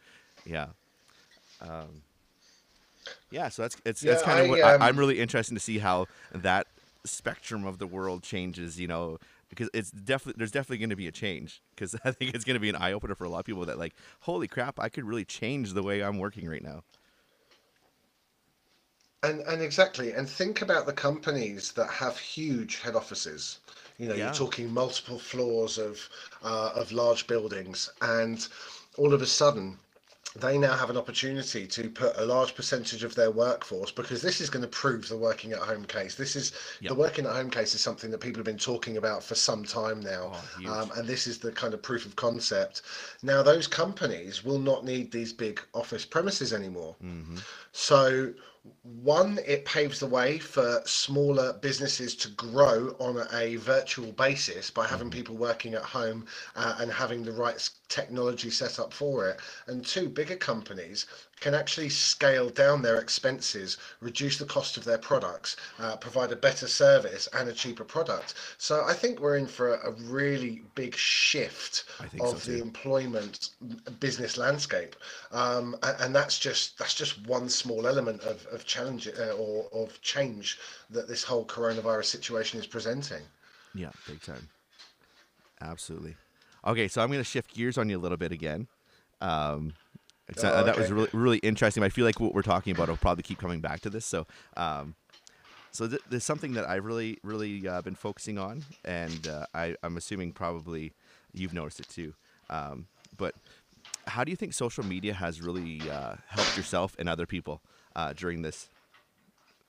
Yeah. 0.44 0.68
Um, 1.60 2.02
yeah, 3.30 3.48
so 3.48 3.62
that's 3.62 3.76
it's 3.84 4.02
that's 4.02 4.22
Yeah, 4.22 4.22
kind 4.22 4.40
of 4.40 4.46
I, 4.46 4.48
what 4.48 4.60
I, 4.62 4.74
um, 4.74 4.88
I'm 4.88 4.98
really 4.98 5.18
interested 5.20 5.54
to 5.54 5.60
see 5.60 5.78
how 5.78 6.06
that 6.32 6.68
spectrum 7.04 7.66
of 7.66 7.78
the 7.78 7.86
world 7.86 8.22
changes. 8.22 8.78
You 8.80 8.88
know, 8.88 9.18
because 9.48 9.70
it's 9.74 9.90
definitely 9.90 10.38
there's 10.38 10.52
definitely 10.52 10.78
going 10.78 10.90
to 10.90 10.96
be 10.96 11.08
a 11.08 11.12
change 11.12 11.62
because 11.74 11.96
I 12.04 12.12
think 12.12 12.34
it's 12.34 12.44
going 12.44 12.54
to 12.56 12.60
be 12.60 12.68
an 12.68 12.76
eye 12.76 12.92
opener 12.92 13.14
for 13.14 13.24
a 13.24 13.30
lot 13.30 13.40
of 13.40 13.46
people 13.46 13.64
that 13.66 13.78
like, 13.78 13.94
holy 14.20 14.48
crap, 14.48 14.78
I 14.80 14.88
could 14.88 15.04
really 15.04 15.24
change 15.24 15.72
the 15.72 15.82
way 15.82 16.02
I'm 16.02 16.18
working 16.18 16.48
right 16.48 16.62
now. 16.62 16.82
And 19.24 19.40
and 19.42 19.62
exactly, 19.62 20.12
and 20.12 20.28
think 20.28 20.60
about 20.62 20.86
the 20.86 20.92
companies 20.92 21.72
that 21.72 21.88
have 21.88 22.18
huge 22.18 22.80
head 22.80 22.94
offices. 22.94 23.58
You 23.98 24.08
know, 24.08 24.14
Yeah. 24.14 24.24
you're 24.24 24.34
talking 24.34 24.72
multiple 24.72 25.18
floors 25.18 25.78
of 25.78 26.08
uh, 26.42 26.70
of 26.74 26.92
large 26.92 27.26
buildings, 27.26 27.90
and 28.02 28.46
all 28.98 29.14
of 29.14 29.22
a 29.22 29.26
sudden, 29.26 29.78
they 30.36 30.58
now 30.58 30.76
have 30.76 30.90
an 30.90 30.96
opportunity 30.96 31.66
to 31.66 31.88
put 31.88 32.16
a 32.18 32.24
large 32.24 32.54
percentage 32.56 33.04
of 33.04 33.14
their 33.14 33.30
workforce 33.30 33.92
because 33.92 34.20
this 34.20 34.40
is 34.40 34.50
going 34.50 34.62
to 34.62 34.68
prove 34.68 35.08
the 35.08 35.16
working 35.16 35.52
at 35.52 35.60
home 35.60 35.84
case. 35.84 36.16
This 36.16 36.34
is 36.34 36.52
Yep. 36.80 36.88
the 36.90 36.94
working 36.96 37.24
at 37.26 37.32
home 37.32 37.50
case 37.50 37.74
is 37.74 37.80
something 37.80 38.10
that 38.10 38.18
people 38.18 38.40
have 38.40 38.44
been 38.52 38.58
talking 38.58 38.96
about 38.96 39.22
for 39.22 39.36
some 39.36 39.64
time 39.64 40.00
now, 40.00 40.32
Oh, 40.66 40.72
um, 40.72 40.90
and 40.96 41.08
this 41.08 41.26
is 41.26 41.38
the 41.38 41.52
kind 41.52 41.72
of 41.72 41.80
proof 41.82 42.04
of 42.04 42.16
concept. 42.16 42.82
Now, 43.22 43.42
those 43.42 43.66
companies 43.68 44.44
will 44.44 44.58
not 44.58 44.84
need 44.84 45.12
these 45.12 45.32
big 45.32 45.60
office 45.72 46.04
premises 46.04 46.52
anymore. 46.52 46.96
Mm-hmm. 47.02 47.38
So, 47.72 48.34
one, 48.82 49.38
it 49.46 49.66
paves 49.66 50.00
the 50.00 50.06
way 50.06 50.38
for 50.38 50.80
smaller 50.86 51.52
businesses 51.52 52.14
to 52.16 52.28
grow 52.30 52.96
on 52.98 53.26
a 53.32 53.56
virtual 53.56 54.12
basis 54.12 54.70
by 54.70 54.86
having 54.86 55.10
people 55.10 55.36
working 55.36 55.74
at 55.74 55.82
home 55.82 56.26
uh, 56.56 56.76
and 56.78 56.90
having 56.90 57.24
the 57.24 57.32
right 57.32 57.68
technology 57.88 58.50
set 58.50 58.78
up 58.78 58.92
for 58.92 59.28
it. 59.28 59.40
And 59.66 59.84
two, 59.84 60.08
bigger 60.08 60.36
companies 60.36 61.04
can 61.40 61.54
actually 61.54 61.90
scale 61.90 62.48
down 62.48 62.80
their 62.80 62.98
expenses, 62.98 63.76
reduce 64.00 64.38
the 64.38 64.46
cost 64.46 64.78
of 64.78 64.84
their 64.84 64.98
products, 64.98 65.56
uh, 65.78 65.96
provide 65.96 66.32
a 66.32 66.36
better 66.36 66.66
service 66.66 67.28
and 67.34 67.48
a 67.50 67.52
cheaper 67.52 67.84
product. 67.84 68.32
So, 68.56 68.84
I 68.84 68.94
think 68.94 69.20
we're 69.20 69.36
in 69.36 69.46
for 69.46 69.74
a, 69.74 69.90
a 69.90 69.92
really 69.92 70.62
big 70.74 70.94
shift 70.96 71.84
think 72.08 72.26
so 72.26 72.36
of 72.36 72.44
the 72.46 72.60
employment 72.60 73.50
business 74.00 74.38
landscape 74.38 74.96
um, 75.32 75.76
a- 75.82 75.96
and 76.02 76.14
that's 76.14 76.38
just 76.38 76.78
that's 76.78 76.94
just 76.94 77.26
one 77.26 77.48
small 77.48 77.86
element 77.86 78.22
of, 78.22 78.46
of 78.54 78.64
challenge 78.64 79.08
uh, 79.08 79.32
or 79.32 79.68
of 79.72 80.00
change 80.00 80.58
that 80.90 81.08
this 81.08 81.22
whole 81.24 81.44
coronavirus 81.44 82.06
situation 82.06 82.58
is 82.60 82.66
presenting 82.66 83.22
Yeah, 83.74 83.90
big 84.06 84.22
time. 84.22 84.48
Absolutely. 85.60 86.16
Okay, 86.66 86.88
so 86.88 87.02
I'm 87.02 87.08
going 87.08 87.20
to 87.20 87.24
shift 87.24 87.54
gears 87.54 87.78
on 87.78 87.88
you 87.88 87.98
a 87.98 88.00
little 88.00 88.16
bit 88.16 88.32
again. 88.32 88.68
Um, 89.20 89.74
uh, 90.42 90.50
Oh, 90.54 90.64
That 90.64 90.78
was 90.78 90.90
really 90.90 91.10
really 91.12 91.38
interesting. 91.38 91.82
I 91.82 91.88
feel 91.90 92.04
like 92.04 92.18
what 92.20 92.34
we're 92.34 92.42
talking 92.42 92.74
about 92.74 92.88
will 92.88 92.96
probably 92.96 93.22
keep 93.22 93.38
coming 93.38 93.60
back 93.60 93.80
to 93.80 93.90
this. 93.90 94.06
So, 94.06 94.26
um, 94.56 94.94
so 95.70 95.86
th- 95.86 96.00
there's 96.08 96.24
something 96.24 96.54
that 96.54 96.66
I've 96.66 96.84
really 96.84 97.18
really 97.22 97.68
uh, 97.68 97.82
been 97.82 97.94
focusing 97.94 98.38
on, 98.38 98.64
and 98.84 99.28
uh, 99.28 99.46
I, 99.54 99.76
I'm 99.82 99.96
assuming 99.96 100.32
probably 100.32 100.92
you've 101.32 101.52
noticed 101.52 101.80
it 101.80 101.88
too. 101.88 102.14
Um, 102.48 102.86
but 103.16 103.34
how 104.06 104.24
do 104.24 104.30
you 104.30 104.36
think 104.36 104.54
social 104.54 104.84
media 104.84 105.14
has 105.14 105.40
really 105.42 105.80
uh, 105.90 106.14
helped 106.28 106.56
yourself 106.56 106.96
and 106.98 107.08
other 107.08 107.26
people 107.26 107.60
uh, 107.96 108.12
during 108.12 108.42
this 108.42 108.68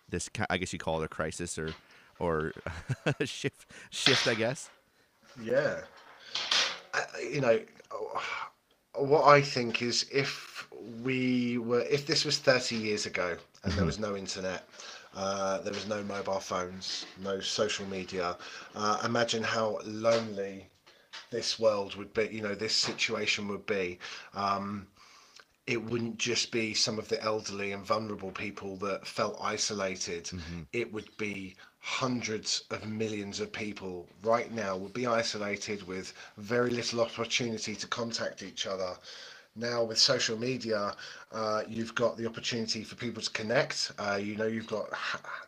this 0.10 0.30
I 0.50 0.58
guess 0.58 0.74
you 0.74 0.80
call 0.80 1.02
it 1.02 1.06
a 1.06 1.10
crisis 1.10 1.58
or 1.58 1.76
or 2.20 2.52
shift 3.26 3.66
shift 3.90 4.28
I 4.28 4.36
guess. 4.36 4.70
yeah. 5.42 5.82
I, 6.94 7.04
you 7.22 7.42
know 7.42 7.60
what 8.96 9.26
i 9.26 9.42
think 9.42 9.82
is 9.82 10.06
if 10.12 10.68
we 11.04 11.58
were 11.58 11.82
if 11.82 12.06
this 12.08 12.24
was 12.24 12.38
30 12.38 12.76
years 12.78 13.06
ago 13.06 13.36
and 13.64 13.74
there 13.74 13.86
was 13.86 14.00
no 14.00 14.16
internet 14.16 14.68
uh, 15.16 15.60
there 15.60 15.74
was 15.74 15.88
no 15.88 16.04
mobile 16.04 16.40
phones 16.40 17.06
no 17.22 17.40
social 17.40 17.86
media 17.88 18.38
uh, 18.76 19.02
imagine 19.04 19.44
how 19.44 19.80
lonely 19.86 20.70
this 21.32 21.60
world 21.60 21.96
would 21.96 22.14
be 22.14 22.30
you 22.32 22.42
know 22.42 22.56
this 22.56 22.76
situation 22.76 23.48
would 23.48 23.66
be. 23.66 24.00
Um, 24.34 24.88
it 25.68 25.84
wouldn't 25.84 26.18
just 26.18 26.52
be 26.52 26.74
some 26.74 27.00
of 27.00 27.08
the 27.08 27.22
elderly 27.24 27.72
and 27.72 27.84
vulnerable 27.84 28.32
people 28.32 28.76
that 28.78 29.08
felt 29.08 29.38
isolated. 29.42 30.26
Mm-hmm. 30.26 30.62
It 30.74 30.94
would 30.94 31.10
be 31.18 31.56
hundreds 31.80 32.64
of 32.72 32.88
millions 32.88 33.40
of 33.40 33.52
people 33.52 34.08
right 34.24 34.52
now 34.52 34.76
would 34.76 34.94
be 34.94 35.08
isolated 35.08 35.86
with 35.88 36.14
very 36.38 36.70
little 36.70 37.02
opportunity 37.02 37.76
to 37.76 37.88
contact 37.88 38.44
each 38.44 38.66
other. 38.68 38.96
Now 39.56 39.84
with 39.84 39.98
social 39.98 40.38
media, 40.38 40.96
uh, 41.32 41.64
you've 41.68 41.94
got 41.96 42.18
the 42.18 42.26
opportunity 42.26 42.84
for 42.84 42.96
people 42.96 43.22
to 43.22 43.30
connect. 43.32 43.92
Uh, 44.00 44.18
you 44.22 44.36
know, 44.36 44.46
you've 44.48 44.68
got 44.68 44.90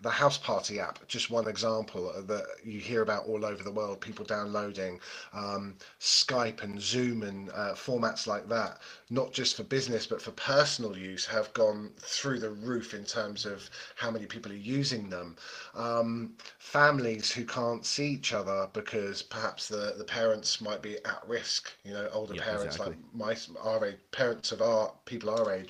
the 0.01 0.10
House 0.10 0.38
Party 0.38 0.79
app, 0.79 1.05
just 1.07 1.29
one 1.29 1.48
example 1.48 2.12
uh, 2.15 2.22
that 2.22 2.46
you 2.63 2.79
hear 2.79 3.01
about 3.01 3.25
all 3.25 3.46
over 3.46 3.63
the 3.63 3.72
world. 3.72 4.01
People 4.01 4.25
downloading 4.25 5.00
um, 5.34 5.75
Skype 6.00 6.62
and 6.63 6.81
Zoom 6.81 7.24
and 7.24 7.50
uh, 7.51 7.74
formats 7.74 8.27
like 8.27 8.48
that, 8.50 8.79
not 9.10 9.31
just 9.34 9.55
for 9.55 9.63
business 9.63 10.05
but 10.05 10.22
for 10.22 10.31
personal 10.31 10.98
use, 10.98 11.25
have 11.25 11.53
gone 11.53 11.91
through 12.00 12.39
the 12.39 12.50
roof 12.50 12.93
in 12.93 13.03
terms 13.03 13.46
of 13.46 13.69
how 13.96 14.12
many 14.12 14.25
people 14.25 14.51
are 14.51 14.55
using 14.55 15.10
them. 15.10 15.36
Um, 15.75 16.34
families 16.57 17.31
who 17.31 17.46
can't 17.46 17.86
see 17.86 18.07
each 18.07 18.34
other 18.34 18.67
because 18.74 19.22
perhaps 19.22 19.67
the, 19.67 19.93
the 19.98 20.03
parents 20.03 20.62
might 20.62 20.81
be 20.81 20.96
at 21.05 21.22
risk. 21.27 21.72
You 21.84 21.93
know, 21.93 22.10
older 22.12 22.34
Yeah, 22.34 22.43
parents 22.43 22.79
exactly. 22.79 22.79
like 22.79 22.96
my 23.13 23.36
our 23.63 23.86
age, 23.86 23.98
parents 24.12 24.51
of 24.51 24.62
our 24.62 24.91
people 25.05 25.29
our 25.29 25.51
age, 25.51 25.66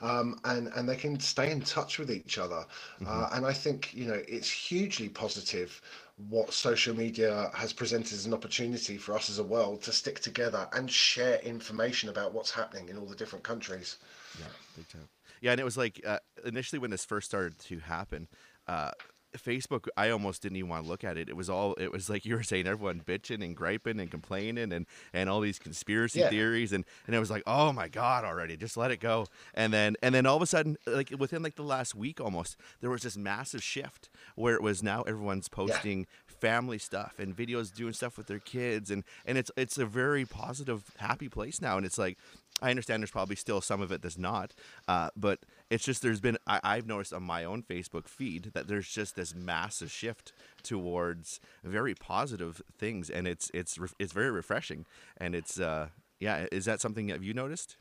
um, 0.00 0.38
and 0.44 0.68
and 0.76 0.88
they 0.88 0.96
can 0.96 1.18
stay 1.20 1.50
in 1.50 1.60
touch 1.60 1.98
with 1.98 2.10
each 2.10 2.38
other. 2.38 2.64
Uh, 3.06 3.28
and 3.32 3.46
I 3.46 3.52
think 3.52 3.94
you 3.94 4.06
know 4.06 4.20
it's 4.26 4.50
hugely 4.50 5.08
positive 5.08 5.80
what 6.28 6.52
social 6.52 6.96
media 6.96 7.50
has 7.54 7.72
presented 7.72 8.12
as 8.12 8.26
an 8.26 8.34
opportunity 8.34 8.96
for 8.96 9.14
us 9.14 9.30
as 9.30 9.38
a 9.38 9.44
world 9.44 9.82
to 9.82 9.92
stick 9.92 10.18
together 10.18 10.68
and 10.72 10.90
share 10.90 11.38
information 11.40 12.08
about 12.08 12.34
what's 12.34 12.50
happening 12.50 12.88
in 12.88 12.98
all 12.98 13.06
the 13.06 13.14
different 13.14 13.44
countries. 13.44 13.98
Yeah, 14.38 14.46
big 14.76 14.88
time. 14.88 15.08
Yeah, 15.40 15.52
and 15.52 15.60
it 15.60 15.64
was 15.64 15.76
like 15.76 16.00
uh, 16.04 16.18
initially 16.44 16.80
when 16.80 16.90
this 16.90 17.04
first 17.04 17.28
started 17.28 17.58
to 17.60 17.78
happen, 17.78 18.26
uh, 18.66 18.90
Facebook. 19.36 19.86
I 19.96 20.10
almost 20.10 20.42
didn't 20.42 20.56
even 20.56 20.70
want 20.70 20.84
to 20.84 20.88
look 20.88 21.04
at 21.04 21.16
it. 21.16 21.28
It 21.28 21.36
was 21.36 21.50
all. 21.50 21.74
It 21.74 21.92
was 21.92 22.08
like 22.08 22.24
you 22.24 22.34
were 22.34 22.42
saying, 22.42 22.66
everyone 22.66 23.00
bitching 23.04 23.44
and 23.44 23.54
griping 23.54 24.00
and 24.00 24.10
complaining 24.10 24.72
and 24.72 24.86
and 25.12 25.28
all 25.28 25.40
these 25.40 25.58
conspiracy 25.58 26.20
Yeah. 26.20 26.30
theories 26.30 26.72
and 26.72 26.84
and 27.06 27.14
it 27.14 27.18
was 27.18 27.30
like, 27.30 27.42
oh 27.46 27.72
my 27.72 27.88
god, 27.88 28.24
already, 28.24 28.56
just 28.56 28.76
let 28.76 28.90
it 28.90 29.00
go. 29.00 29.26
And 29.54 29.72
then 29.72 29.96
and 30.02 30.14
then 30.14 30.24
all 30.26 30.36
of 30.36 30.42
a 30.42 30.46
sudden, 30.46 30.76
like 30.86 31.12
within 31.18 31.42
like 31.42 31.56
the 31.56 31.62
last 31.62 31.94
week 31.94 32.20
almost, 32.20 32.56
there 32.80 32.90
was 32.90 33.02
this 33.02 33.16
massive 33.16 33.62
shift 33.62 34.08
where 34.36 34.54
it 34.54 34.62
was 34.62 34.82
now 34.82 35.02
everyone's 35.02 35.48
posting 35.48 36.06
family 36.26 36.78
stuff 36.78 37.18
and 37.18 37.36
videos 37.36 37.74
doing 37.74 37.92
stuff 37.92 38.16
with 38.16 38.28
their 38.28 38.38
kids 38.38 38.92
and 38.92 39.02
and 39.26 39.36
it's 39.36 39.50
it's 39.56 39.76
a 39.76 39.84
very 39.84 40.24
positive 40.24 40.84
happy 40.98 41.28
place 41.28 41.60
now 41.60 41.76
and 41.76 41.84
it's 41.84 41.98
like 41.98 42.16
I 42.62 42.70
understand 42.70 43.02
there's 43.02 43.10
probably 43.10 43.36
still 43.36 43.60
some 43.60 43.80
of 43.80 43.92
it 43.92 44.02
that's 44.02 44.18
not, 44.18 44.52
uh, 44.88 45.10
but 45.16 45.38
it's 45.70 45.84
just 45.84 46.02
there's 46.02 46.20
been 46.20 46.38
I, 46.46 46.60
I've 46.62 46.86
noticed 46.86 47.12
on 47.12 47.22
my 47.22 47.44
own 47.44 47.62
Facebook 47.62 48.08
feed 48.08 48.50
that 48.54 48.68
there's 48.68 48.88
just 48.88 49.16
this 49.16 49.34
massive 49.34 49.90
shift 49.90 50.32
towards 50.62 51.40
very 51.62 51.94
positive 51.94 52.62
things, 52.76 53.10
and 53.10 53.26
it's 53.26 53.50
it's 53.54 53.78
it's 53.98 54.12
very 54.12 54.30
refreshing, 54.30 54.86
and 55.16 55.34
it's 55.34 55.60
uh 55.60 55.88
yeah, 56.20 56.46
is 56.50 56.64
that 56.64 56.80
something 56.80 57.06
that 57.08 57.22
you 57.22 57.34
noticed? 57.34 57.76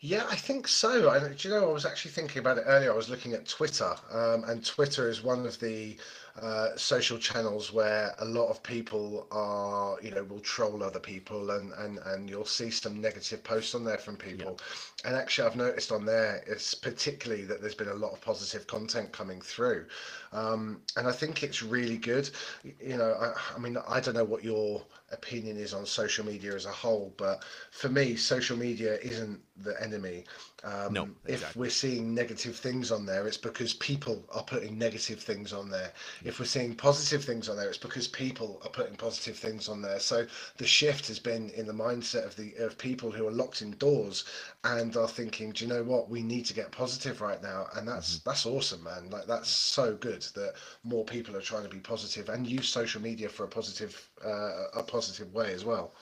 Yeah, 0.00 0.24
I 0.30 0.36
think 0.36 0.68
so. 0.68 1.10
I, 1.10 1.18
do 1.18 1.48
you 1.48 1.54
know, 1.54 1.70
I 1.70 1.72
was 1.72 1.84
actually 1.84 2.12
thinking 2.12 2.38
about 2.38 2.58
it 2.58 2.64
earlier. 2.66 2.92
I 2.92 2.96
was 2.96 3.10
looking 3.10 3.32
at 3.32 3.48
Twitter, 3.48 3.94
um, 4.12 4.44
and 4.44 4.64
Twitter 4.64 5.08
is 5.08 5.24
one 5.24 5.44
of 5.44 5.58
the 5.58 5.96
uh, 6.42 6.76
social 6.76 7.18
channels 7.18 7.72
where 7.72 8.14
a 8.18 8.24
lot 8.24 8.48
of 8.48 8.62
people 8.62 9.26
are, 9.30 9.96
you 10.02 10.10
know, 10.10 10.24
will 10.24 10.40
troll 10.40 10.82
other 10.82 11.00
people, 11.00 11.50
and 11.50 11.72
and 11.74 11.98
and 12.06 12.28
you'll 12.28 12.44
see 12.44 12.70
some 12.70 13.00
negative 13.00 13.42
posts 13.42 13.74
on 13.74 13.84
there 13.84 13.98
from 13.98 14.16
people. 14.16 14.58
And 15.04 15.16
actually, 15.16 15.48
I've 15.48 15.56
noticed 15.56 15.92
on 15.92 16.04
there, 16.04 16.42
it's 16.46 16.74
particularly 16.74 17.44
that 17.44 17.60
there's 17.60 17.74
been 17.74 17.88
a 17.88 17.94
lot 17.94 18.12
of 18.12 18.20
positive 18.20 18.66
content 18.66 19.12
coming 19.12 19.40
through, 19.40 19.86
um, 20.32 20.82
and 20.96 21.06
I 21.08 21.12
think 21.12 21.42
it's 21.42 21.62
really 21.62 21.96
good. 21.96 22.30
You 22.62 22.96
know, 22.96 23.12
I, 23.12 23.32
I 23.54 23.58
mean, 23.58 23.76
I 23.88 24.00
don't 24.00 24.14
know 24.14 24.24
what 24.24 24.44
your 24.44 24.84
opinion 25.12 25.56
is 25.56 25.72
on 25.72 25.86
social 25.86 26.24
media 26.26 26.54
as 26.54 26.66
a 26.66 26.70
whole, 26.70 27.14
but 27.16 27.44
for 27.70 27.88
me, 27.88 28.16
social 28.16 28.56
media 28.56 28.98
isn't 29.02 29.40
the 29.56 29.80
enemy. 29.82 30.24
Um, 30.64 30.94
No, 30.94 31.10
If 31.26 31.54
we're 31.54 31.70
seeing 31.70 32.14
negative 32.14 32.56
things 32.56 32.90
on 32.90 33.04
there, 33.06 33.26
it's 33.28 33.36
because 33.36 33.74
people 33.74 34.24
are 34.30 34.42
putting 34.42 34.78
negative 34.78 35.20
things 35.20 35.52
on 35.52 35.70
there. 35.70 35.92
If 36.24 36.38
we're 36.38 36.46
seeing 36.46 36.74
positive 36.74 37.24
things 37.24 37.48
on 37.48 37.56
there, 37.56 37.68
it's 37.68 37.78
because 37.78 38.08
people 38.08 38.60
are 38.64 38.70
putting 38.70 38.96
positive 38.96 39.36
things 39.36 39.68
on 39.68 39.82
there. 39.82 40.00
So 40.00 40.26
the 40.56 40.66
shift 40.66 41.08
has 41.08 41.18
been 41.18 41.50
in 41.50 41.66
the 41.66 41.72
mindset 41.74 42.24
of 42.24 42.36
the 42.36 42.54
of 42.56 42.78
people 42.78 43.10
who 43.10 43.26
are 43.28 43.32
locked 43.32 43.62
indoors 43.62 44.24
and 44.64 44.96
are 44.96 45.08
thinking, 45.08 45.50
do 45.52 45.64
you 45.64 45.68
know 45.72 45.82
what? 45.82 46.08
We 46.10 46.22
need 46.22 46.46
to 46.46 46.54
get 46.54 46.72
positive 46.72 47.20
right 47.20 47.42
now, 47.42 47.66
and 47.74 47.86
that's 47.86 48.18
Mm-hmm. 48.18 48.22
that's 48.24 48.46
awesome, 48.46 48.82
man. 48.84 49.10
Like 49.10 49.26
that's 49.26 49.48
so 49.50 49.94
good 49.96 50.22
that 50.34 50.54
more 50.84 51.04
people 51.04 51.36
are 51.36 51.40
trying 51.42 51.62
to 51.64 51.68
be 51.68 51.80
positive 51.80 52.28
and 52.28 52.46
use 52.46 52.68
social 52.68 53.00
media 53.02 53.28
for 53.28 53.44
a 53.44 53.48
positive 53.48 54.10
uh, 54.24 54.68
a 54.74 54.82
positive 54.82 55.32
way 55.32 55.52
as 55.52 55.64
well. 55.64 55.92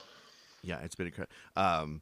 Yeah, 0.61 0.79
it's 0.81 0.95
been 0.95 1.07
incredible. 1.07 1.33
Um, 1.55 2.01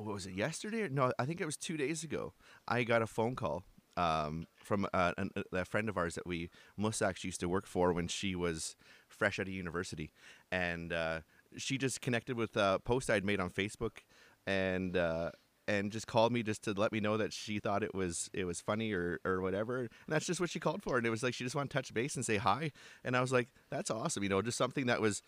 what 0.00 0.14
was 0.14 0.26
it 0.26 0.34
yesterday? 0.34 0.88
No, 0.90 1.12
I 1.18 1.24
think 1.24 1.40
it 1.40 1.46
was 1.46 1.56
two 1.56 1.76
days 1.76 2.02
ago. 2.02 2.32
I 2.66 2.84
got 2.84 3.02
a 3.02 3.06
phone 3.06 3.36
call 3.36 3.64
um, 3.96 4.46
from 4.56 4.86
uh, 4.92 5.12
an, 5.18 5.30
a 5.52 5.64
friend 5.64 5.88
of 5.88 5.96
ours 5.96 6.14
that 6.14 6.26
we 6.26 6.50
actually 6.84 7.28
used 7.28 7.40
to 7.40 7.48
work 7.48 7.66
for 7.66 7.92
when 7.92 8.08
she 8.08 8.34
was 8.34 8.76
fresh 9.08 9.38
out 9.38 9.46
of 9.46 9.52
university, 9.52 10.12
and 10.50 10.92
uh, 10.92 11.20
she 11.56 11.78
just 11.78 12.00
connected 12.00 12.36
with 12.36 12.56
a 12.56 12.80
post 12.84 13.10
I'd 13.10 13.24
made 13.24 13.40
on 13.40 13.50
Facebook, 13.50 13.98
and 14.46 14.96
uh, 14.96 15.30
and 15.68 15.92
just 15.92 16.06
called 16.06 16.32
me 16.32 16.42
just 16.42 16.64
to 16.64 16.72
let 16.72 16.92
me 16.92 17.00
know 17.00 17.16
that 17.16 17.32
she 17.32 17.58
thought 17.58 17.82
it 17.82 17.94
was 17.94 18.30
it 18.32 18.44
was 18.44 18.60
funny 18.60 18.92
or 18.92 19.20
or 19.24 19.40
whatever, 19.40 19.80
and 19.80 19.90
that's 20.08 20.26
just 20.26 20.40
what 20.40 20.50
she 20.50 20.60
called 20.60 20.82
for, 20.82 20.96
and 20.96 21.06
it 21.06 21.10
was 21.10 21.22
like 21.22 21.34
she 21.34 21.44
just 21.44 21.56
wanted 21.56 21.70
to 21.70 21.76
touch 21.76 21.92
base 21.92 22.16
and 22.16 22.24
say 22.24 22.38
hi, 22.38 22.72
and 23.04 23.16
I 23.16 23.20
was 23.20 23.32
like, 23.32 23.48
that's 23.70 23.90
awesome, 23.90 24.22
you 24.22 24.28
know, 24.28 24.42
just 24.42 24.58
something 24.58 24.86
that 24.86 25.00
was 25.00 25.22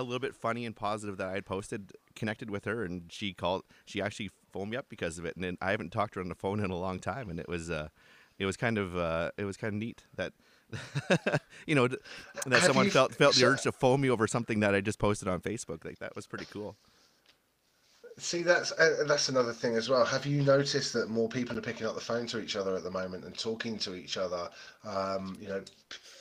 a 0.00 0.02
little 0.02 0.18
bit 0.20 0.34
funny 0.34 0.64
and 0.66 0.74
positive 0.76 1.16
that 1.18 1.28
I 1.28 1.32
had 1.34 1.46
posted, 1.46 1.92
connected 2.14 2.50
with 2.50 2.64
her, 2.64 2.84
and 2.84 3.10
she 3.12 3.32
called. 3.32 3.62
She 3.84 4.00
actually 4.02 4.30
phoned 4.52 4.70
me 4.70 4.76
up 4.76 4.86
because 4.88 5.18
of 5.18 5.24
it, 5.26 5.34
and 5.36 5.44
then 5.44 5.58
I 5.60 5.70
haven't 5.70 5.90
talked 5.92 6.14
to 6.14 6.20
her 6.20 6.22
on 6.22 6.28
the 6.28 6.34
phone 6.34 6.60
in 6.64 6.70
a 6.70 6.76
long 6.78 6.98
time, 6.98 7.28
and 7.30 7.38
it 7.38 7.48
was, 7.48 7.70
uh, 7.70 7.88
it 8.38 8.46
was 8.46 8.56
kind 8.56 8.78
of, 8.78 8.96
uh, 8.96 9.30
it 9.36 9.44
was 9.44 9.56
kind 9.56 9.74
of 9.74 9.78
neat 9.78 10.04
that, 10.16 10.32
you 11.66 11.74
know, 11.74 11.88
that 11.88 12.00
Have 12.50 12.62
someone 12.62 12.86
you- 12.86 12.90
felt 12.90 13.14
felt 13.14 13.34
the 13.34 13.40
so- 13.40 13.46
urge 13.48 13.62
to 13.62 13.72
phone 13.72 14.00
me 14.00 14.10
over 14.10 14.26
something 14.26 14.60
that 14.60 14.74
I 14.74 14.80
just 14.80 14.98
posted 14.98 15.28
on 15.28 15.40
Facebook. 15.40 15.84
Like 15.84 15.98
that 16.00 16.14
was 16.16 16.26
pretty 16.26 16.46
cool. 16.46 16.76
See, 18.18 18.42
that's 18.42 18.72
uh, 18.72 19.04
that's 19.06 19.28
another 19.28 19.52
thing 19.52 19.74
as 19.76 19.90
well. 19.90 20.02
Have 20.06 20.24
you 20.24 20.40
noticed 20.42 20.94
that 20.94 21.10
more 21.10 21.28
people 21.28 21.58
are 21.58 21.60
picking 21.60 21.86
up 21.86 21.94
the 21.94 22.00
phone 22.00 22.26
to 22.28 22.40
each 22.40 22.56
other 22.56 22.74
at 22.74 22.82
the 22.82 22.90
moment 22.90 23.24
and 23.26 23.36
talking 23.36 23.76
to 23.80 23.94
each 23.94 24.16
other? 24.16 24.48
Um, 24.84 25.36
you 25.38 25.48
know, 25.48 25.62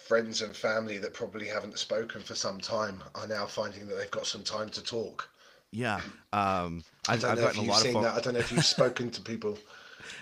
friends 0.05 0.43
and 0.43 0.55
family 0.55 0.99
that 0.99 1.13
probably 1.13 1.47
haven't 1.47 1.79
spoken 1.79 2.21
for 2.21 2.35
some 2.35 2.59
time 2.59 3.01
are 3.15 3.27
now 3.27 3.45
finding 3.47 3.87
that 3.87 3.95
they've 3.95 4.11
got 4.11 4.27
some 4.27 4.43
time 4.43 4.69
to 4.69 4.83
talk. 4.83 5.27
Yeah, 5.71 5.99
um, 6.31 6.83
I 7.07 7.13
I've, 7.13 7.23
know 7.23 7.31
if 7.31 7.39
gotten 7.41 7.59
a 7.59 7.63
you've 7.63 7.69
lot 7.69 7.77
of 7.77 7.81
seen 7.81 7.93
phone. 7.93 8.03
that. 8.03 8.13
I 8.13 8.19
don't 8.21 8.33
know 8.33 8.39
if 8.39 8.51
you've 8.51 8.65
spoken 8.65 9.09
to 9.11 9.21
people. 9.21 9.57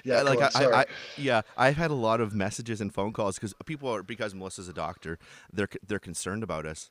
Yeah, 0.06 0.22
like 0.22 0.42
on, 0.42 0.50
I, 0.56 0.80
I, 0.82 0.86
yeah, 1.18 1.42
I've 1.58 1.76
had 1.76 1.92
a 1.92 1.96
lot 1.96 2.22
of 2.22 2.34
messages 2.34 2.80
and 2.80 2.94
phone 2.94 3.12
calls 3.12 3.36
because 3.36 3.54
people 3.66 3.90
are 3.90 4.02
because 4.02 4.34
Melissa's 4.34 4.70
a 4.70 4.74
doctor, 4.74 5.20
they're 5.52 5.68
they're 5.86 6.00
concerned 6.00 6.42
about 6.42 6.66
us, 6.66 6.90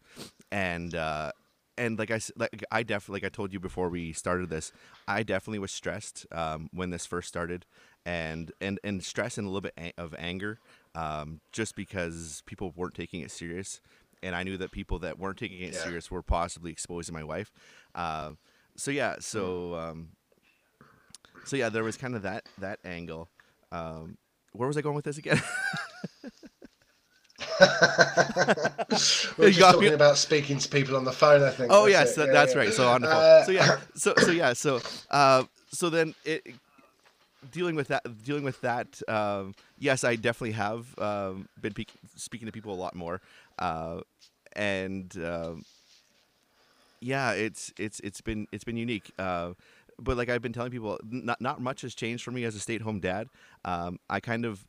and 0.51 0.95
uh, 0.95 1.33
and 1.79 1.99
like 1.99 2.11
I 2.11 2.21
like 2.37 2.65
I 2.71 2.83
definitely 2.83 3.21
like 3.21 3.25
I 3.25 3.35
told 3.35 3.53
you 3.53 3.61
before 3.61 3.89
we 3.89 4.13
started 4.13 4.51
this, 4.51 4.73
I 5.09 5.23
definitely 5.23 5.59
was 5.59 5.73
stressed 5.73 6.27
um, 6.33 6.69
when 6.73 6.91
this 6.91 7.07
first 7.07 7.29
started, 7.29 7.65
and 8.05 8.53
and 8.61 8.79
and 8.85 9.03
stress 9.03 9.39
and 9.39 9.47
a 9.47 9.51
little 9.51 9.71
bit 9.75 9.95
of 9.97 10.15
anger, 10.19 10.59
um, 10.95 11.41
just 11.53 11.75
because 11.77 12.43
people 12.47 12.73
weren't 12.77 12.95
taking 12.95 13.21
it 13.21 13.31
serious, 13.31 13.81
and 14.23 14.35
I 14.37 14.43
knew 14.43 14.57
that 14.59 14.71
people 14.73 14.99
that 15.01 15.19
weren't 15.19 15.39
taking 15.39 15.61
it 15.61 15.73
Yeah. 15.75 15.83
serious 15.85 16.11
were 16.11 16.23
possibly 16.23 16.71
exposing 16.73 17.15
my 17.15 17.25
wife, 17.25 17.53
uh, 17.95 18.33
so 18.77 18.91
yeah, 18.91 19.17
so. 19.21 19.75
Um, 19.75 20.09
so 21.45 21.57
yeah, 21.57 21.71
there 21.71 21.83
was 21.83 21.97
kind 21.97 22.15
of 22.15 22.23
that 22.23 22.45
that 22.59 22.79
angle. 22.85 23.29
Um, 23.73 24.17
where 24.53 24.69
was 24.69 24.77
I 24.77 24.81
going 24.81 24.95
with 24.95 25.05
this 25.05 25.19
again? 25.19 25.43
we 27.61 27.67
were 27.67 28.87
You 29.39 29.47
just 29.49 29.59
got 29.59 29.75
me- 29.75 29.81
talking 29.81 29.95
about 29.95 30.19
speaking 30.19 30.59
to 30.59 30.69
people 30.69 30.97
on 30.97 31.05
the 31.05 31.13
phone. 31.13 31.43
I 31.43 31.51
think. 31.51 31.71
oh 31.73 31.87
yes, 31.87 32.15
Yeah, 32.17 32.27
that's 32.27 32.53
yeah. 32.55 32.59
right. 32.61 32.73
So 32.73 32.89
on 32.89 33.03
the 33.03 33.09
phone. 33.09 33.17
Uh, 33.17 33.45
so 33.45 33.51
yeah, 33.53 33.79
so 33.95 34.15
so 34.19 34.31
yeah, 34.31 34.53
so 34.53 34.81
uh, 35.11 35.45
so 35.73 35.91
then 35.91 36.15
it 36.25 36.47
dealing 37.51 37.75
with 37.75 37.89
that 37.89 38.23
dealing 38.23 38.45
with 38.45 38.61
that. 38.61 39.01
Um, 39.09 39.55
yes, 39.79 40.05
I 40.05 40.17
definitely 40.17 40.53
have 40.53 40.99
um, 40.99 41.49
been 41.61 41.73
pe- 41.73 41.85
speaking 42.17 42.47
to 42.47 42.53
people 42.53 42.73
a 42.73 42.77
lot 42.77 42.95
more, 42.95 43.21
uh, 43.59 44.01
and 44.55 45.15
um, 45.25 45.65
yeah, 47.01 47.33
it's 47.33 47.73
it's 47.79 48.01
it's 48.01 48.21
been 48.21 48.47
it's 48.53 48.65
been 48.65 48.77
unique. 48.77 49.13
Uh, 49.19 49.53
but 49.99 50.17
like 50.17 50.29
I've 50.29 50.43
been 50.43 50.53
telling 50.53 50.71
people, 50.71 50.99
not 51.09 51.41
not 51.41 51.61
much 51.61 51.83
has 51.83 51.95
changed 51.95 52.25
for 52.25 52.31
me 52.31 52.45
as 52.45 52.55
a 52.55 52.61
stay-at-home 52.61 53.01
dad. 53.01 53.29
Um, 53.65 53.99
I 54.09 54.21
kind 54.21 54.45
of 54.45 54.65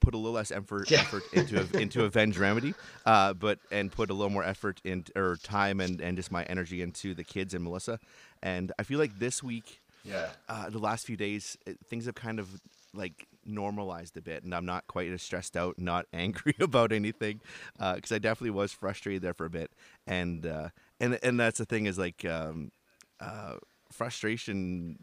put 0.00 0.12
a 0.14 0.18
little 0.18 0.32
less 0.34 0.50
effort, 0.50 0.90
Yeah. 0.90 1.00
effort 1.00 1.22
into 1.32 1.66
into 1.80 2.04
Avenge 2.04 2.36
Remedy, 2.38 2.74
uh, 3.06 3.32
but 3.32 3.58
and 3.70 3.90
put 3.90 4.10
a 4.10 4.14
little 4.14 4.30
more 4.30 4.44
effort 4.44 4.80
in 4.84 5.04
or 5.16 5.36
time 5.42 5.80
and 5.80 6.00
and 6.00 6.16
just 6.16 6.30
my 6.30 6.44
energy 6.44 6.82
into 6.82 7.14
the 7.14 7.24
kids 7.24 7.54
and 7.54 7.64
Melissa. 7.64 7.98
And 8.42 8.70
I 8.78 8.82
feel 8.82 8.98
like 8.98 9.18
this 9.18 9.42
week, 9.42 9.80
Yeah. 10.04 10.30
uh, 10.48 10.70
the 10.70 10.78
last 10.78 11.06
few 11.06 11.16
days, 11.16 11.56
it, 11.66 11.78
things 11.86 12.06
have 12.06 12.14
kind 12.14 12.38
of 12.38 12.60
like 12.94 13.26
normalized 13.44 14.16
a 14.16 14.22
bit, 14.22 14.44
and 14.44 14.54
I'm 14.54 14.64
not 14.64 14.86
quite 14.86 15.10
as 15.12 15.22
stressed 15.22 15.56
out, 15.56 15.78
not 15.78 16.06
angry 16.12 16.54
about 16.60 16.92
anything, 16.92 17.40
because 17.78 18.12
I 18.12 18.18
definitely 18.18 18.50
was 18.50 18.72
frustrated 18.72 19.22
there 19.22 19.34
for 19.34 19.46
a 19.46 19.50
bit, 19.50 19.70
and 20.06 20.46
uh, 20.46 20.68
and 21.00 21.18
and 21.22 21.38
that's 21.38 21.58
the 21.58 21.66
thing 21.66 21.86
is 21.86 21.98
like 21.98 22.24
um, 22.24 22.70
uh, 23.20 23.54
frustration. 23.92 24.98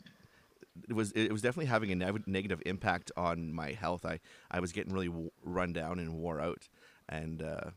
It 0.89 0.93
was 0.93 1.11
it 1.13 1.31
was 1.31 1.41
definitely 1.41 1.67
having 1.67 1.91
a 1.91 1.95
nev- 1.95 2.27
negative 2.27 2.61
impact 2.65 3.11
on 3.15 3.53
my 3.53 3.71
health. 3.71 4.05
I 4.05 4.19
I 4.51 4.59
was 4.59 4.71
getting 4.71 4.93
really 4.93 5.07
w- 5.07 5.31
run 5.43 5.71
down 5.71 5.99
and 5.99 6.15
wore 6.15 6.41
out, 6.41 6.67
and 7.07 7.41
uh, 7.41 7.69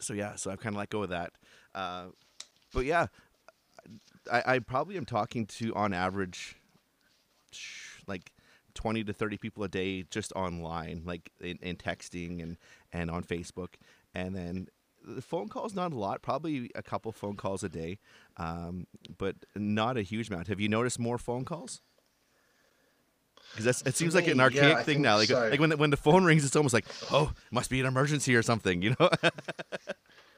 so 0.00 0.14
yeah, 0.14 0.34
so 0.36 0.50
I've 0.50 0.60
kind 0.60 0.74
of 0.74 0.78
let 0.78 0.90
go 0.90 1.02
of 1.02 1.10
that. 1.10 1.32
Uh, 1.74 2.06
but 2.72 2.84
yeah, 2.86 3.06
I, 4.30 4.54
I 4.54 4.58
probably 4.58 4.96
am 4.96 5.04
talking 5.06 5.46
to 5.46 5.74
on 5.74 5.92
average 5.92 6.56
like 8.06 8.32
20 8.74 9.04
to 9.04 9.12
30 9.12 9.38
people 9.38 9.64
a 9.64 9.68
day 9.68 10.02
just 10.02 10.32
online 10.32 11.02
like 11.04 11.30
in, 11.40 11.58
in 11.62 11.76
texting 11.76 12.42
and 12.42 12.56
and 12.92 13.10
on 13.10 13.22
facebook. 13.24 13.74
And 14.14 14.34
then 14.34 14.68
the 15.02 15.22
phone 15.22 15.48
calls 15.48 15.74
not 15.74 15.92
a 15.92 15.98
lot 15.98 16.22
probably 16.22 16.70
a 16.74 16.82
couple 16.82 17.10
phone 17.12 17.36
calls 17.36 17.64
a 17.64 17.68
day 17.68 17.98
um, 18.36 18.86
but 19.18 19.36
not 19.56 19.96
a 19.96 20.02
huge 20.02 20.28
amount. 20.28 20.48
Have 20.48 20.60
you 20.60 20.68
noticed 20.68 20.98
more 20.98 21.18
phone 21.18 21.44
calls? 21.44 21.80
Because 23.56 23.82
it 23.82 23.96
seems 23.96 24.14
like 24.14 24.28
an 24.28 24.38
archaic 24.40 24.76
I 24.76 24.82
thing 24.84 25.02
now 25.02 25.16
like, 25.16 25.28
so. 25.28 25.48
like 25.50 25.58
when 25.58 25.70
the, 25.70 25.76
when 25.76 25.90
the 25.90 25.96
phone 25.96 26.24
rings 26.24 26.44
it's 26.44 26.54
almost 26.54 26.74
like 26.74 26.86
oh 27.10 27.32
must 27.50 27.68
be 27.68 27.80
an 27.80 27.86
emergency 27.86 28.36
or 28.36 28.42
something 28.42 28.80
you 28.80 28.94
know 29.00 29.10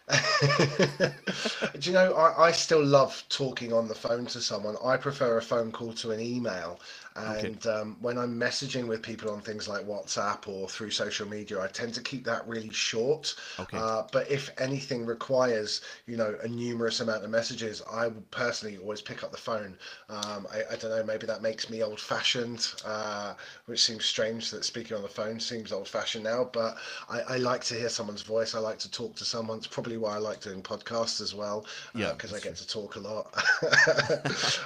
Do 1.78 1.90
you 1.90 1.92
know, 1.92 2.14
I, 2.14 2.48
I 2.48 2.52
still 2.52 2.84
love 2.84 3.24
talking 3.28 3.72
on 3.72 3.88
the 3.88 3.94
phone 3.94 4.26
to 4.26 4.40
someone. 4.40 4.76
I 4.84 4.96
prefer 4.96 5.38
a 5.38 5.42
phone 5.42 5.70
call 5.72 5.92
to 5.94 6.10
an 6.10 6.20
email. 6.20 6.80
And 7.16 7.66
um, 7.66 7.96
when 8.00 8.18
I'm 8.18 8.38
messaging 8.38 8.86
with 8.86 9.02
people 9.02 9.30
on 9.30 9.40
things 9.40 9.68
like 9.68 9.86
WhatsApp 9.86 10.48
or 10.48 10.68
through 10.68 10.90
social 10.90 11.28
media, 11.28 11.60
I 11.60 11.68
tend 11.68 11.94
to 11.94 12.00
keep 12.02 12.24
that 12.24 12.46
really 12.48 12.70
short. 12.70 13.34
Okay. 13.58 13.76
Uh, 13.76 14.04
but 14.12 14.30
if 14.30 14.50
anything 14.58 15.04
requires, 15.04 15.82
you 16.06 16.16
know, 16.16 16.36
a 16.42 16.48
numerous 16.48 17.00
amount 17.00 17.24
of 17.24 17.30
messages, 17.30 17.82
I 17.90 18.08
would 18.08 18.30
personally 18.30 18.78
always 18.78 19.02
pick 19.02 19.22
up 19.22 19.30
the 19.30 19.38
phone. 19.38 19.76
Um, 20.08 20.46
I, 20.52 20.62
I 20.72 20.76
don't 20.76 20.90
know, 20.90 21.04
maybe 21.04 21.26
that 21.26 21.42
makes 21.42 21.68
me 21.68 21.82
old 21.82 22.00
fashioned, 22.00 22.72
uh, 22.84 23.34
which 23.66 23.82
seems 23.82 24.04
strange 24.04 24.50
that 24.50 24.64
speaking 24.64 24.96
on 24.96 25.02
the 25.02 25.08
phone 25.08 25.38
seems 25.40 25.72
old 25.72 25.88
fashioned 25.88 26.24
now. 26.24 26.48
But 26.52 26.76
I, 27.08 27.20
I 27.20 27.36
like 27.36 27.64
to 27.64 27.74
hear 27.74 27.88
someone's 27.88 28.22
voice. 28.22 28.54
I 28.54 28.58
like 28.58 28.78
to 28.80 28.90
talk 28.90 29.16
to 29.16 29.24
someone. 29.24 29.58
It's 29.58 29.66
probably 29.66 29.96
why 29.96 30.14
I 30.14 30.18
like 30.18 30.40
doing 30.40 30.62
podcasts 30.62 31.20
as 31.20 31.34
well. 31.34 31.66
Yeah, 31.94 32.12
Because 32.12 32.32
I 32.32 32.40
get 32.40 32.56
to 32.56 32.66
talk 32.66 32.96
a 32.96 33.00
lot. 33.00 33.34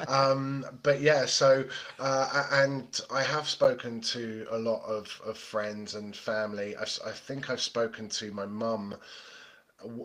um, 0.09 0.65
but 0.83 1.01
yeah, 1.01 1.27
so, 1.27 1.65
uh, 1.99 2.36
and 2.51 3.01
I 3.11 3.23
have 3.23 3.49
spoken 3.49 4.01
to 4.03 4.47
a 4.51 4.59
lot 4.59 4.83
of, 4.85 5.21
of 5.25 5.37
friends 5.39 5.95
and 5.95 6.17
family. 6.17 6.77
I 6.77 6.85
think 6.85 7.51
I've 7.51 7.61
spoken 7.61 8.09
to 8.11 8.33
my 8.33 8.47
mum 8.47 8.97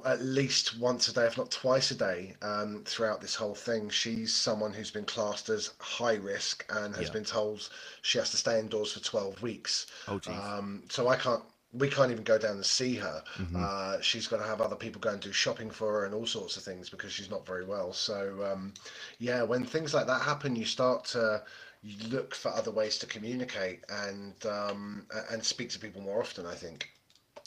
at 0.05 0.21
least 0.21 0.77
once 0.77 1.07
a 1.07 1.13
day, 1.13 1.25
if 1.25 1.37
not 1.37 1.49
twice 1.49 1.91
a 1.91 1.95
day, 1.95 2.35
um, 2.41 2.83
throughout 2.85 3.21
this 3.21 3.35
whole 3.35 3.55
thing. 3.55 3.89
She's 3.89 4.35
someone 4.35 4.73
who's 4.73 4.91
been 4.91 5.05
classed 5.05 5.49
as 5.49 5.71
high 5.79 6.15
risk 6.15 6.65
and 6.69 6.95
has 6.95 7.07
Yeah. 7.07 7.13
been 7.13 7.23
told 7.23 7.69
she 8.01 8.17
has 8.17 8.29
to 8.31 8.37
stay 8.37 8.59
indoors 8.59 8.91
for 8.93 8.99
12 8.99 9.41
weeks. 9.41 9.85
oh 10.07 10.19
geez 10.19 10.35
Um, 10.35 10.83
so 10.89 11.07
I 11.07 11.15
can't, 11.15 11.43
we 11.71 11.89
can't 11.89 12.11
even 12.11 12.23
go 12.23 12.37
down 12.37 12.57
and 12.57 12.65
see 12.65 12.95
her. 12.95 13.23
Mhm. 13.37 13.55
Uh, 13.55 14.01
she's 14.01 14.27
got 14.27 14.37
to 14.37 14.43
have 14.43 14.59
other 14.59 14.75
people 14.75 14.99
go 14.99 15.11
and 15.11 15.21
do 15.21 15.31
shopping 15.31 15.71
for 15.71 15.93
her 15.93 16.05
and 16.05 16.13
all 16.13 16.25
sorts 16.27 16.57
of 16.57 16.63
things 16.63 16.89
because 16.89 17.13
she's 17.13 17.29
not 17.29 17.45
very 17.45 17.63
well. 17.63 17.93
So, 17.93 18.43
um, 18.51 18.73
yeah, 19.19 19.41
when 19.43 19.63
things 19.65 19.93
like 19.93 20.07
that 20.07 20.21
happen, 20.21 20.55
you 20.55 20.65
start 20.65 21.05
to 21.05 21.43
you 21.83 22.07
look 22.09 22.35
for 22.35 22.49
other 22.49 22.71
ways 22.71 22.97
to 22.99 23.05
communicate 23.05 23.83
and 23.89 24.33
um, 24.45 25.05
and 25.31 25.43
speak 25.43 25.69
to 25.71 25.79
people 25.79 26.01
more 26.01 26.19
often. 26.21 26.45
I 26.45 26.55
think. 26.55 26.89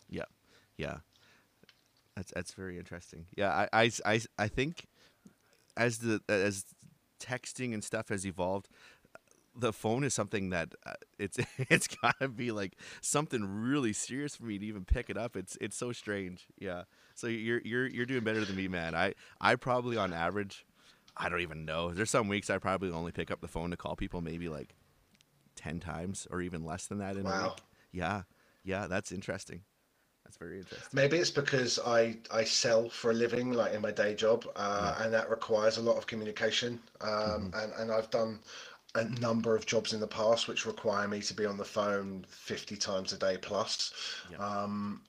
Yeah, 0.09 0.25
yeah, 0.77 0.99
that's 2.17 2.33
that's 2.33 2.53
very 2.53 2.79
interesting. 2.79 3.27
Yeah, 3.37 3.51
I, 3.51 3.69
I, 3.85 3.91
I, 4.05 4.21
I 4.39 4.49
think 4.49 4.87
as 5.77 5.99
the 5.99 6.21
as 6.29 6.65
texting 7.21 7.73
and 7.73 7.83
stuff 7.83 8.09
has 8.09 8.27
evolved, 8.27 8.69
the 9.57 9.73
phone 9.73 10.05
is 10.05 10.15
something 10.15 10.51
that 10.51 10.75
uh, 10.85 10.95
it's 11.19 11.39
it's 11.59 11.87
gotta 11.87 12.29
be 12.29 12.51
like 12.51 12.77
something 13.01 13.45
really 13.45 13.93
serious 13.93 14.37
for 14.37 14.45
me 14.45 14.59
to 14.59 14.67
even 14.67 14.85
pick 14.85 15.11
it 15.11 15.17
up. 15.17 15.37
It's 15.37 15.57
it's 15.61 15.77
so 15.77 15.93
strange. 15.93 16.47
Yeah. 16.59 16.83
So 17.15 17.29
you're 17.29 17.61
you're 17.65 17.87
you're 17.87 18.07
doing 18.07 18.25
better 18.25 18.45
than 18.45 18.57
me, 18.57 18.69
man. 18.69 18.95
I 18.95 19.15
I 19.41 19.55
probably 19.55 19.97
on 19.97 20.13
average, 20.13 20.65
I 21.17 21.29
don't 21.29 21.41
even 21.41 21.65
know. 21.65 21.93
There's 21.93 22.11
some 22.11 22.29
weeks 22.29 22.51
I 22.51 22.59
probably 22.59 22.91
only 22.91 23.13
pick 23.13 23.31
up 23.31 23.41
the 23.41 23.49
phone 23.49 23.71
to 23.71 23.77
call 23.77 23.97
people 23.97 24.21
maybe 24.21 24.49
like 24.49 24.75
ten 25.57 25.81
times 25.81 26.27
or 26.31 26.41
even 26.41 26.65
less 26.65 26.87
than 26.87 26.99
that 26.99 27.17
in 27.17 27.27
a 27.27 27.43
week. 27.45 27.53
Yeah, 27.93 28.23
yeah, 28.65 28.87
that's 28.87 29.13
interesting. 29.13 29.63
That's 30.25 30.37
very 30.39 30.59
interesting. 30.59 30.89
Maybe 30.93 31.19
it's 31.19 31.31
because 31.31 31.79
I 31.79 32.17
I 32.31 32.45
sell 32.45 32.89
for 32.89 33.11
a 33.11 33.15
living, 33.15 33.53
like 33.53 33.75
in 33.75 33.83
my 33.83 33.91
day 33.91 34.15
job, 34.15 34.47
uh, 34.57 34.97
and 35.01 35.13
that 35.13 35.31
requires 35.31 35.77
a 35.77 35.83
lot 35.83 35.97
of 35.97 36.07
communication. 36.07 36.81
Um, 37.01 37.53
and 37.55 37.73
and 37.79 37.93
I've 37.93 38.11
done 38.11 38.41
a 38.95 39.05
number 39.21 39.57
of 39.57 39.67
jobs 39.67 39.93
in 39.93 40.01
the 40.01 40.07
past 40.07 40.47
which 40.47 40.67
require 40.67 41.09
me 41.09 41.21
to 41.21 41.35
be 41.35 41.45
on 41.45 41.57
the 41.57 41.65
phone 41.65 42.25
50 42.29 42.77
times 42.77 43.13
a 43.13 43.19
day 43.19 43.37
plus. 43.41 43.93
Yeah. 44.31 44.39
Um, 44.39 45.03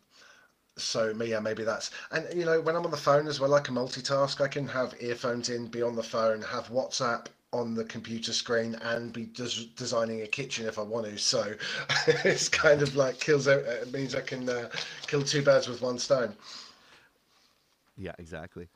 so 0.77 1.13
me, 1.13 1.27
yeah, 1.27 1.39
maybe 1.39 1.63
that's 1.63 1.91
and 2.11 2.27
you 2.33 2.45
know 2.45 2.59
when 2.61 2.75
I'm 2.75 2.85
on 2.85 2.91
the 2.91 2.97
phone 2.97 3.27
as 3.27 3.39
well, 3.39 3.53
I 3.53 3.61
can 3.61 3.75
multitask. 3.75 4.41
I 4.41 4.47
can 4.47 4.67
have 4.67 4.95
earphones 4.99 5.49
in, 5.49 5.67
be 5.67 5.81
on 5.81 5.95
the 5.95 6.03
phone, 6.03 6.41
have 6.41 6.67
WhatsApp 6.69 7.27
on 7.53 7.73
the 7.73 7.85
computer 7.85 8.33
screen, 8.33 8.75
and 8.81 9.13
be 9.13 9.25
des- 9.27 9.67
designing 9.77 10.21
a 10.21 10.27
kitchen 10.27 10.67
if 10.67 10.77
I 10.77 10.81
want 10.81 11.05
to. 11.05 11.17
So 11.17 11.53
it's 12.07 12.49
kind 12.49 12.81
of 12.81 12.95
like 12.95 13.19
kills. 13.19 13.47
It 13.47 13.65
it 13.65 13.93
means 13.93 14.15
I 14.15 14.21
can 14.21 14.49
uh, 14.49 14.69
kill 15.07 15.23
two 15.23 15.41
birds 15.41 15.67
with 15.67 15.81
one 15.81 15.97
stone. 15.97 16.35
Yeah, 17.97 18.13
exactly. 18.19 18.67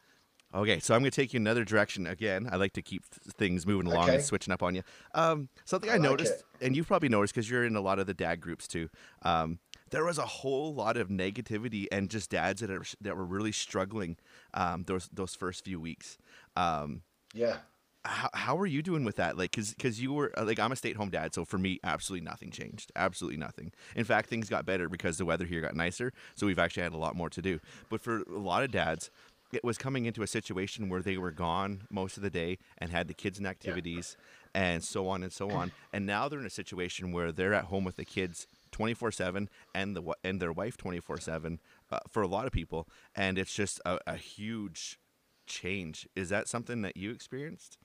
Okay, 0.53 0.79
so 0.79 0.95
I'm 0.95 1.01
going 1.01 1.11
to 1.11 1.15
take 1.15 1.33
you 1.33 1.37
another 1.39 1.63
direction 1.63 2.07
again. 2.07 2.49
I 2.51 2.55
like 2.55 2.73
to 2.73 2.81
keep 2.81 3.03
th- 3.11 3.35
things 3.35 3.67
moving 3.67 3.85
along 3.85 4.09
and 4.09 4.23
switching 4.23 4.51
up 4.51 4.63
on 4.63 4.73
you. 4.73 4.81
Um, 5.13 5.47
something 5.65 5.91
I, 5.91 5.93
I 5.93 5.97
like 5.97 6.01
noticed, 6.09 6.33
it. 6.33 6.65
and 6.65 6.75
you've 6.75 6.87
probably 6.87 7.09
noticed 7.09 7.35
because 7.35 7.47
you're 7.47 7.65
in 7.65 7.75
a 7.75 7.81
lot 7.81 7.99
of 7.99 8.07
the 8.07 8.15
dad 8.15 8.41
groups 8.41 8.67
too. 8.67 8.89
Um, 9.21 9.59
there 9.91 10.05
was 10.05 10.17
a 10.17 10.25
whole 10.25 10.73
lot 10.73 10.97
of 10.97 11.09
negativity 11.09 11.87
and 11.91 12.09
just 12.09 12.29
dads 12.31 12.61
that 12.61 12.69
are 12.71 12.83
that 13.01 13.15
were 13.17 13.25
really 13.25 13.51
struggling 13.51 14.17
um, 14.53 14.83
those 14.85 15.09
those 15.13 15.35
first 15.35 15.65
few 15.65 15.79
weeks. 15.79 16.17
Um, 16.55 17.01
Yeah. 17.33 17.57
how, 18.05 18.29
how 18.33 18.57
are 18.57 18.65
you 18.65 18.81
doing 18.81 19.03
with 19.03 19.17
that? 19.17 19.37
Like 19.37 19.51
because 19.51 19.73
because 19.73 20.01
you 20.01 20.13
were 20.13 20.31
uh, 20.37 20.45
like 20.45 20.59
i'm 20.59 20.71
a 20.71 20.75
stay-at-home 20.75 21.09
dad 21.09 21.33
so 21.33 21.43
for 21.45 21.57
me 21.57 21.79
absolutely 21.83 22.25
nothing 22.25 22.51
changed. 22.51 22.91
Absolutely 22.95 23.37
nothing. 23.37 23.71
In 23.95 24.05
fact 24.05 24.29
things 24.29 24.49
got 24.49 24.65
better 24.65 24.87
because 24.89 25.17
the 25.17 25.25
weather 25.25 25.45
here 25.45 25.61
got 25.61 25.75
nicer 25.75 26.13
so 26.35 26.47
we've 26.47 26.59
actually 26.59 26.83
had 26.83 26.93
a 26.93 26.97
lot 26.97 27.15
more 27.15 27.29
to 27.29 27.41
do. 27.41 27.59
But 27.89 28.01
for 28.01 28.21
a 28.21 28.37
lot 28.39 28.63
of 28.63 28.71
dads 28.71 29.11
it 29.51 29.63
was 29.63 29.77
coming 29.79 30.05
into 30.05 30.21
a 30.21 30.27
situation 30.27 30.89
where 30.89 31.01
they 31.01 31.17
were 31.17 31.31
gone 31.31 31.81
most 31.89 32.17
of 32.17 32.23
the 32.23 32.29
day 32.29 32.59
and 32.77 32.91
had 32.91 33.07
the 33.07 33.15
kids 33.15 33.39
in 33.39 33.45
activities 33.47 34.15
and 34.53 34.83
so 34.83 35.07
on 35.07 35.23
and 35.23 35.33
so 35.33 35.51
on. 35.51 35.71
And 35.91 36.05
now 36.05 36.29
they're 36.29 36.39
in 36.39 36.45
a 36.45 36.51
situation 36.51 37.11
where 37.11 37.31
they're 37.31 37.53
at 37.55 37.65
home 37.65 37.83
with 37.83 37.95
the 37.95 38.05
kids 38.05 38.47
24/7 38.71 39.47
and 39.73 39.95
the 39.95 40.03
and 40.23 40.41
their 40.41 40.51
wife 40.53 40.77
24/7 40.77 41.59
uh, 41.91 41.99
for 42.09 42.21
a 42.21 42.27
lot 42.27 42.45
of 42.45 42.51
people 42.51 42.87
and 43.15 43.37
it's 43.37 43.53
just 43.53 43.79
a, 43.85 43.99
a 44.07 44.15
huge 44.15 44.99
change 45.47 46.07
is 46.15 46.29
that 46.29 46.47
something 46.47 46.81
that 46.81 46.95
you 46.97 47.11
experienced 47.11 47.77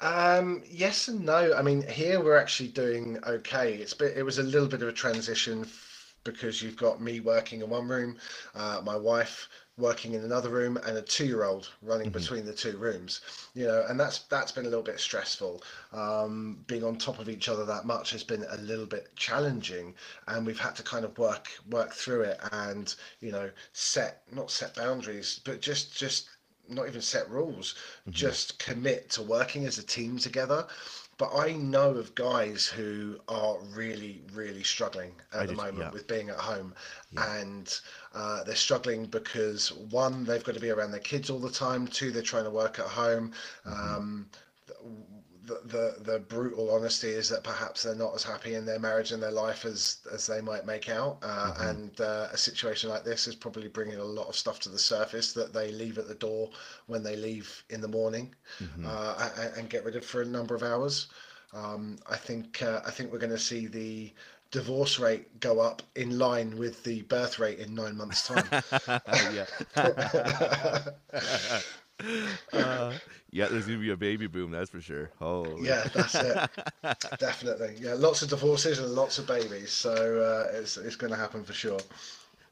Um, 0.00 0.62
yes 0.68 1.08
and 1.08 1.24
no. 1.24 1.54
I 1.54 1.62
mean, 1.62 1.82
here 1.88 2.22
we're 2.22 2.36
actually 2.38 2.68
doing 2.68 3.18
okay. 3.26 3.74
It's 3.74 3.94
bit, 3.94 4.16
it 4.16 4.22
was 4.22 4.38
a 4.38 4.42
little 4.42 4.68
bit 4.68 4.82
of 4.82 4.88
a 4.88 4.92
transition 4.92 5.66
because 6.24 6.62
you've 6.62 6.76
got 6.76 7.00
me 7.00 7.20
working 7.20 7.62
in 7.62 7.70
one 7.70 7.88
room, 7.88 8.16
uh, 8.54 8.80
my 8.84 8.96
wife 8.96 9.48
working 9.78 10.12
in 10.14 10.24
another 10.24 10.50
room, 10.50 10.76
and 10.86 10.98
a 10.98 11.02
two-year-old 11.02 11.70
running 11.82 12.10
between 12.10 12.44
the 12.44 12.52
two 12.52 12.76
rooms. 12.76 13.20
You 13.54 13.66
know, 13.66 13.84
and 13.88 13.98
that's 13.98 14.20
that's 14.20 14.52
been 14.52 14.66
a 14.66 14.68
little 14.68 14.84
bit 14.84 15.00
stressful. 15.00 15.62
Um, 15.92 16.64
being 16.66 16.84
on 16.84 16.96
top 16.96 17.18
of 17.18 17.28
each 17.28 17.48
other 17.48 17.64
that 17.64 17.86
much 17.86 18.10
has 18.10 18.24
been 18.24 18.44
a 18.50 18.56
little 18.58 18.86
bit 18.86 19.14
challenging, 19.16 19.94
and 20.26 20.44
we've 20.44 20.58
had 20.58 20.76
to 20.76 20.82
kind 20.82 21.04
of 21.04 21.16
work 21.18 21.48
work 21.70 21.92
through 21.94 22.22
it 22.22 22.40
and 22.52 22.94
you 23.20 23.32
know 23.32 23.50
set 23.72 24.22
not 24.32 24.50
set 24.50 24.74
boundaries, 24.74 25.40
but 25.44 25.60
just 25.60 25.96
just 25.96 26.28
not 26.68 26.86
even 26.86 27.00
set 27.00 27.30
rules, 27.30 27.74
just 28.10 28.58
commit 28.58 29.08
to 29.10 29.22
working 29.22 29.64
as 29.64 29.78
a 29.78 29.82
team 29.82 30.18
together. 30.18 30.66
But 31.18 31.34
I 31.36 31.52
know 31.52 31.90
of 31.90 32.14
guys 32.14 32.64
who 32.66 33.18
are 33.26 33.58
really, 33.74 34.22
really 34.32 34.62
struggling 34.62 35.12
I 35.34 35.38
at 35.38 35.40
the 35.42 35.46
do 35.48 35.50
too, 35.56 35.56
moment 35.56 35.78
yeah. 35.78 35.90
with 35.90 36.06
being 36.06 36.30
at 36.30 36.36
home. 36.36 36.74
Yeah. 37.12 37.40
And 37.40 37.80
uh, 38.14 38.44
they're 38.44 38.54
struggling 38.54 39.06
because 39.06 39.72
one, 39.72 40.24
they've 40.24 40.44
got 40.44 40.54
to 40.54 40.60
be 40.60 40.70
around 40.70 40.92
their 40.92 41.00
kids 41.00 41.28
all 41.28 41.40
the 41.40 41.50
time. 41.50 41.88
Two, 41.88 42.12
they're 42.12 42.22
trying 42.22 42.44
to 42.44 42.50
work 42.50 42.78
at 42.78 42.86
home. 42.86 43.32
Mm-hmm. 43.66 43.96
Um, 43.96 44.26
the, 45.48 45.60
the 45.64 46.12
the 46.12 46.18
brutal 46.20 46.70
honesty 46.74 47.08
is 47.08 47.28
that 47.30 47.44
perhaps 47.44 47.82
they're 47.82 47.94
not 47.94 48.14
as 48.14 48.24
happy 48.24 48.54
in 48.54 48.66
their 48.66 48.78
marriage 48.78 49.12
and 49.12 49.22
their 49.22 49.32
life 49.32 49.64
as 49.64 49.98
as 50.12 50.26
they 50.26 50.40
might 50.40 50.66
make 50.66 50.88
out 50.88 51.18
uh, 51.22 51.52
Mhm. 51.58 51.70
and 51.70 52.00
uh, 52.00 52.28
a 52.32 52.36
situation 52.38 52.90
like 52.90 53.04
this 53.04 53.26
is 53.26 53.34
probably 53.34 53.68
bringing 53.68 53.98
a 53.98 54.04
lot 54.04 54.28
of 54.28 54.36
stuff 54.36 54.60
to 54.60 54.70
the 54.70 54.78
surface 54.78 55.32
that 55.34 55.52
they 55.54 55.72
leave 55.72 55.98
at 55.98 56.08
the 56.08 56.14
door 56.14 56.50
when 56.86 57.02
they 57.02 57.16
leave 57.16 57.64
in 57.70 57.80
the 57.80 57.88
morning 57.88 58.34
Mhm. 58.60 58.84
uh, 58.84 59.30
a- 59.36 59.40
a- 59.42 59.58
and 59.58 59.70
get 59.70 59.84
rid 59.84 59.96
of 59.96 60.04
for 60.04 60.22
a 60.22 60.26
number 60.26 60.54
of 60.54 60.62
hours 60.62 61.08
um, 61.52 61.98
I 62.08 62.16
think 62.16 62.62
uh, 62.62 62.80
I 62.86 62.90
think 62.90 63.12
we're 63.12 63.18
going 63.18 63.30
to 63.32 63.38
see 63.38 63.66
the 63.66 64.12
divorce 64.50 64.98
rate 64.98 65.40
go 65.40 65.60
up 65.60 65.82
in 65.96 66.18
line 66.18 66.56
with 66.58 66.84
the 66.84 67.02
birth 67.02 67.38
rate 67.38 67.58
in 67.58 67.74
nine 67.74 67.96
months 67.96 68.22
time 68.26 68.50
yeah. 69.12 69.46
uh, 72.52 72.98
yeah, 73.30 73.46
there's 73.48 73.66
gonna 73.66 73.78
be 73.78 73.90
a 73.90 73.96
baby 73.96 74.26
boom, 74.26 74.50
that's 74.50 74.70
for 74.70 74.80
sure. 74.80 75.10
Oh, 75.20 75.58
Yeah, 75.60 75.86
that's 75.94 76.14
it. 76.14 76.50
Definitely, 77.18 77.76
yeah. 77.78 77.94
Lots 77.94 78.22
of 78.22 78.30
divorces 78.30 78.78
and 78.78 78.92
lots 78.92 79.18
of 79.18 79.26
babies, 79.26 79.70
so 79.70 79.92
uh, 79.92 80.56
it's 80.56 80.76
it's 80.76 80.96
going 80.96 81.12
to 81.12 81.18
happen 81.18 81.44
for 81.44 81.52
sure. 81.52 81.80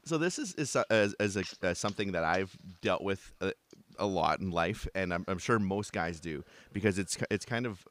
So 0.05 0.17
this 0.17 0.39
is 0.39 0.53
is 0.55 0.75
uh, 0.75 0.83
as, 0.89 1.13
as 1.19 1.35
a, 1.35 1.43
as 1.61 1.79
something 1.79 2.11
that 2.11 2.23
I've 2.23 2.55
dealt 2.81 3.01
with 3.01 3.33
a, 3.41 3.53
a 3.97 4.05
lot 4.05 4.39
in 4.39 4.51
life, 4.51 4.87
and 4.93 5.13
I'm, 5.13 5.25
I'm 5.27 5.39
sure 5.39 5.59
most 5.59 5.93
guys 5.93 6.19
do 6.19 6.43
because 6.73 6.99
it's 6.99 7.17
it's 7.31 7.45
kind 7.45 7.65
of 7.65 7.87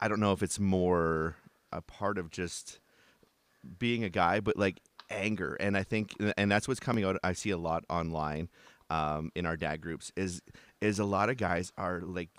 I 0.00 0.08
don't 0.08 0.20
know 0.20 0.32
if 0.32 0.42
it's 0.42 0.58
more 0.60 1.36
a 1.72 1.82
part 1.82 2.16
of 2.16 2.30
just 2.30 2.78
being 3.78 4.04
a 4.04 4.08
guy, 4.08 4.40
but 4.40 4.56
like 4.56 4.80
anger, 5.10 5.56
and 5.60 5.76
I 5.76 5.82
think 5.82 6.14
and 6.36 6.50
that's 6.50 6.68
what's 6.68 6.80
coming 6.80 7.04
out. 7.04 7.18
I 7.24 7.32
see 7.32 7.50
a 7.50 7.58
lot 7.58 7.84
online 7.90 8.48
um, 8.90 9.30
in 9.34 9.46
our 9.46 9.56
dad 9.56 9.80
groups 9.80 10.12
is 10.16 10.42
is 10.80 10.98
a 10.98 11.04
lot 11.04 11.30
of 11.30 11.36
guys 11.36 11.72
are 11.78 12.00
like 12.00 12.30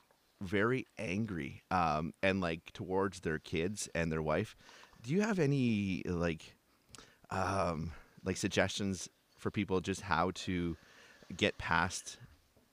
very 0.41 0.85
angry 0.97 1.61
um, 1.71 2.13
and 2.21 2.41
like 2.41 2.71
towards 2.73 3.21
their 3.21 3.39
kids 3.39 3.87
and 3.95 4.11
their 4.11 4.21
wife. 4.21 4.55
Do 5.03 5.13
you 5.13 5.21
have 5.21 5.39
any 5.39 6.03
like 6.05 6.55
um, 7.29 7.91
like 8.23 8.37
suggestions 8.37 9.09
for 9.37 9.49
people 9.49 9.79
just 9.81 10.01
how 10.01 10.31
to 10.35 10.77
get 11.35 11.57
past 11.57 12.17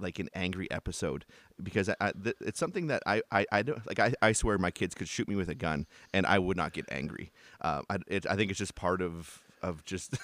like 0.01 0.19
an 0.19 0.29
angry 0.35 0.71
episode 0.71 1.25
because 1.63 1.89
I, 1.89 1.95
I, 2.01 2.13
th- 2.13 2.37
it's 2.41 2.61
something 2.61 2.87
that 2.89 3.03
I, 3.05 3.23
I, 3.33 3.47
I 3.51 3.63
don't 3.63 3.85
like 3.87 3.99
I, 3.99 4.13
I 4.23 4.33
swear 4.33 4.59
my 4.59 4.71
kids 4.71 4.95
could 4.95 5.09
shoot 5.09 5.29
me 5.29 5.35
with 5.35 5.49
a 5.49 5.55
gun 5.55 5.87
and 6.15 6.25
I 6.27 6.39
would 6.39 6.57
not 6.57 6.73
get 6.73 6.85
angry 6.91 7.33
uh, 7.61 7.83
I, 7.91 7.99
it, 8.07 8.27
I 8.27 8.37
think 8.37 8.51
it's 8.51 8.59
just 8.59 8.75
part 8.77 9.03
of 9.03 9.43
of 9.63 9.85
just 9.85 10.17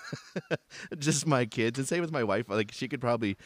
just 0.99 1.27
my 1.27 1.45
kids 1.45 1.79
and 1.79 1.87
same 1.89 2.01
with 2.01 2.13
my 2.13 2.25
wife 2.25 2.47
like 2.49 2.71
she 2.73 2.89
could 2.89 3.01
probably 3.01 3.37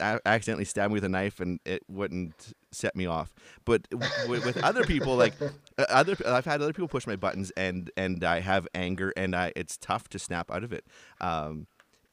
a- 0.00 0.20
accidentally 0.24 0.64
stab 0.64 0.90
me 0.90 0.94
with 0.94 1.04
a 1.04 1.08
knife 1.08 1.40
and 1.40 1.60
it 1.64 1.82
wouldn't 1.88 2.52
set 2.70 2.94
me 2.96 3.06
off 3.06 3.34
but 3.64 3.88
w- 3.90 4.42
with 4.42 4.62
other 4.64 4.84
people 4.84 5.16
like 5.16 5.34
uh, 5.42 5.48
other 5.88 6.16
I've 6.26 6.44
had 6.44 6.62
other 6.62 6.72
people 6.72 6.88
push 6.88 7.06
my 7.06 7.16
buttons 7.16 7.50
and 7.56 7.90
and 7.96 8.24
I 8.24 8.40
have 8.40 8.66
anger 8.74 9.12
and 9.16 9.36
I 9.36 9.52
it's 9.56 9.76
tough 9.76 10.08
to 10.08 10.18
snap 10.18 10.50
out 10.50 10.64
of 10.64 10.72
it 10.72 10.86
um, 11.20 11.66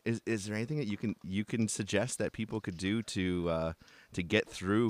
is 0.05 0.21
is 0.25 0.45
there 0.45 0.55
anything 0.55 0.77
that 0.77 0.87
you 0.87 0.97
can 0.97 1.15
you 1.23 1.45
can 1.45 1.67
suggest 1.67 2.17
that 2.19 2.33
people 2.33 2.59
could 2.61 2.77
do 2.77 3.01
to 3.03 3.49
uh, 3.49 3.73
to 4.13 4.23
get 4.23 4.49
through 4.49 4.89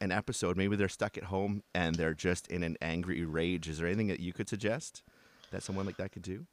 an 0.00 0.12
episode? 0.12 0.56
Maybe 0.56 0.76
they're 0.76 0.88
stuck 0.88 1.16
at 1.16 1.24
home 1.24 1.62
and 1.74 1.94
they're 1.94 2.14
just 2.14 2.46
in 2.48 2.62
an 2.62 2.76
angry 2.80 3.24
rage. 3.24 3.68
Is 3.68 3.78
there 3.78 3.86
anything 3.86 4.08
that 4.08 4.20
you 4.20 4.32
could 4.32 4.48
suggest 4.48 5.02
that 5.50 5.62
someone 5.62 5.86
like 5.86 5.96
that 5.96 6.12
could 6.12 6.22
do? 6.22 6.46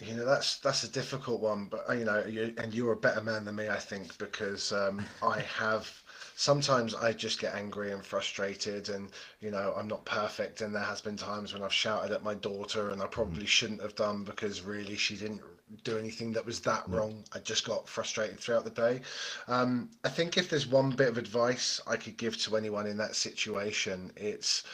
You 0.00 0.14
know, 0.16 0.24
that's 0.24 0.56
that's 0.58 0.82
a 0.82 0.88
difficult 0.88 1.40
one, 1.40 1.66
but 1.66 1.88
uh, 1.88 1.92
you 1.92 2.04
know, 2.04 2.24
you, 2.24 2.52
and 2.58 2.74
you're 2.74 2.92
a 2.92 2.96
better 2.96 3.20
man 3.20 3.44
than 3.44 3.54
me, 3.54 3.68
I 3.68 3.78
think, 3.78 4.18
because 4.18 4.72
um, 4.72 5.06
I 5.22 5.40
have 5.40 6.02
sometimes 6.34 6.96
I 6.96 7.12
just 7.12 7.38
get 7.40 7.54
angry 7.54 7.92
and 7.92 8.04
frustrated, 8.04 8.88
and 8.88 9.10
you 9.40 9.52
know, 9.52 9.72
I'm 9.76 9.86
not 9.86 10.04
perfect, 10.04 10.62
and 10.62 10.74
there 10.74 10.82
has 10.82 11.00
been 11.00 11.16
times 11.16 11.52
when 11.52 11.62
I've 11.62 11.72
shouted 11.72 12.10
at 12.10 12.24
my 12.24 12.34
daughter, 12.34 12.90
and 12.90 13.00
I 13.00 13.06
probably 13.06 13.46
shouldn't 13.46 13.82
have 13.82 13.94
done 13.94 14.24
because 14.24 14.62
really 14.62 14.96
she 14.96 15.16
didn't 15.16 15.42
do 15.84 15.96
anything 15.96 16.32
that 16.32 16.44
was 16.44 16.58
that 16.60 16.88
wrong. 16.88 17.22
I 17.32 17.38
just 17.38 17.64
got 17.64 17.88
frustrated 17.88 18.40
throughout 18.40 18.64
the 18.64 18.70
day. 18.70 19.00
Um, 19.46 19.90
I 20.02 20.08
think 20.08 20.36
if 20.36 20.50
there's 20.50 20.66
one 20.66 20.90
bit 20.90 21.08
of 21.08 21.18
advice 21.18 21.80
I 21.86 21.96
could 21.96 22.16
give 22.16 22.36
to 22.38 22.56
anyone 22.56 22.88
in 22.88 22.96
that 22.96 23.14
situation, 23.14 24.10
it's 24.16 24.64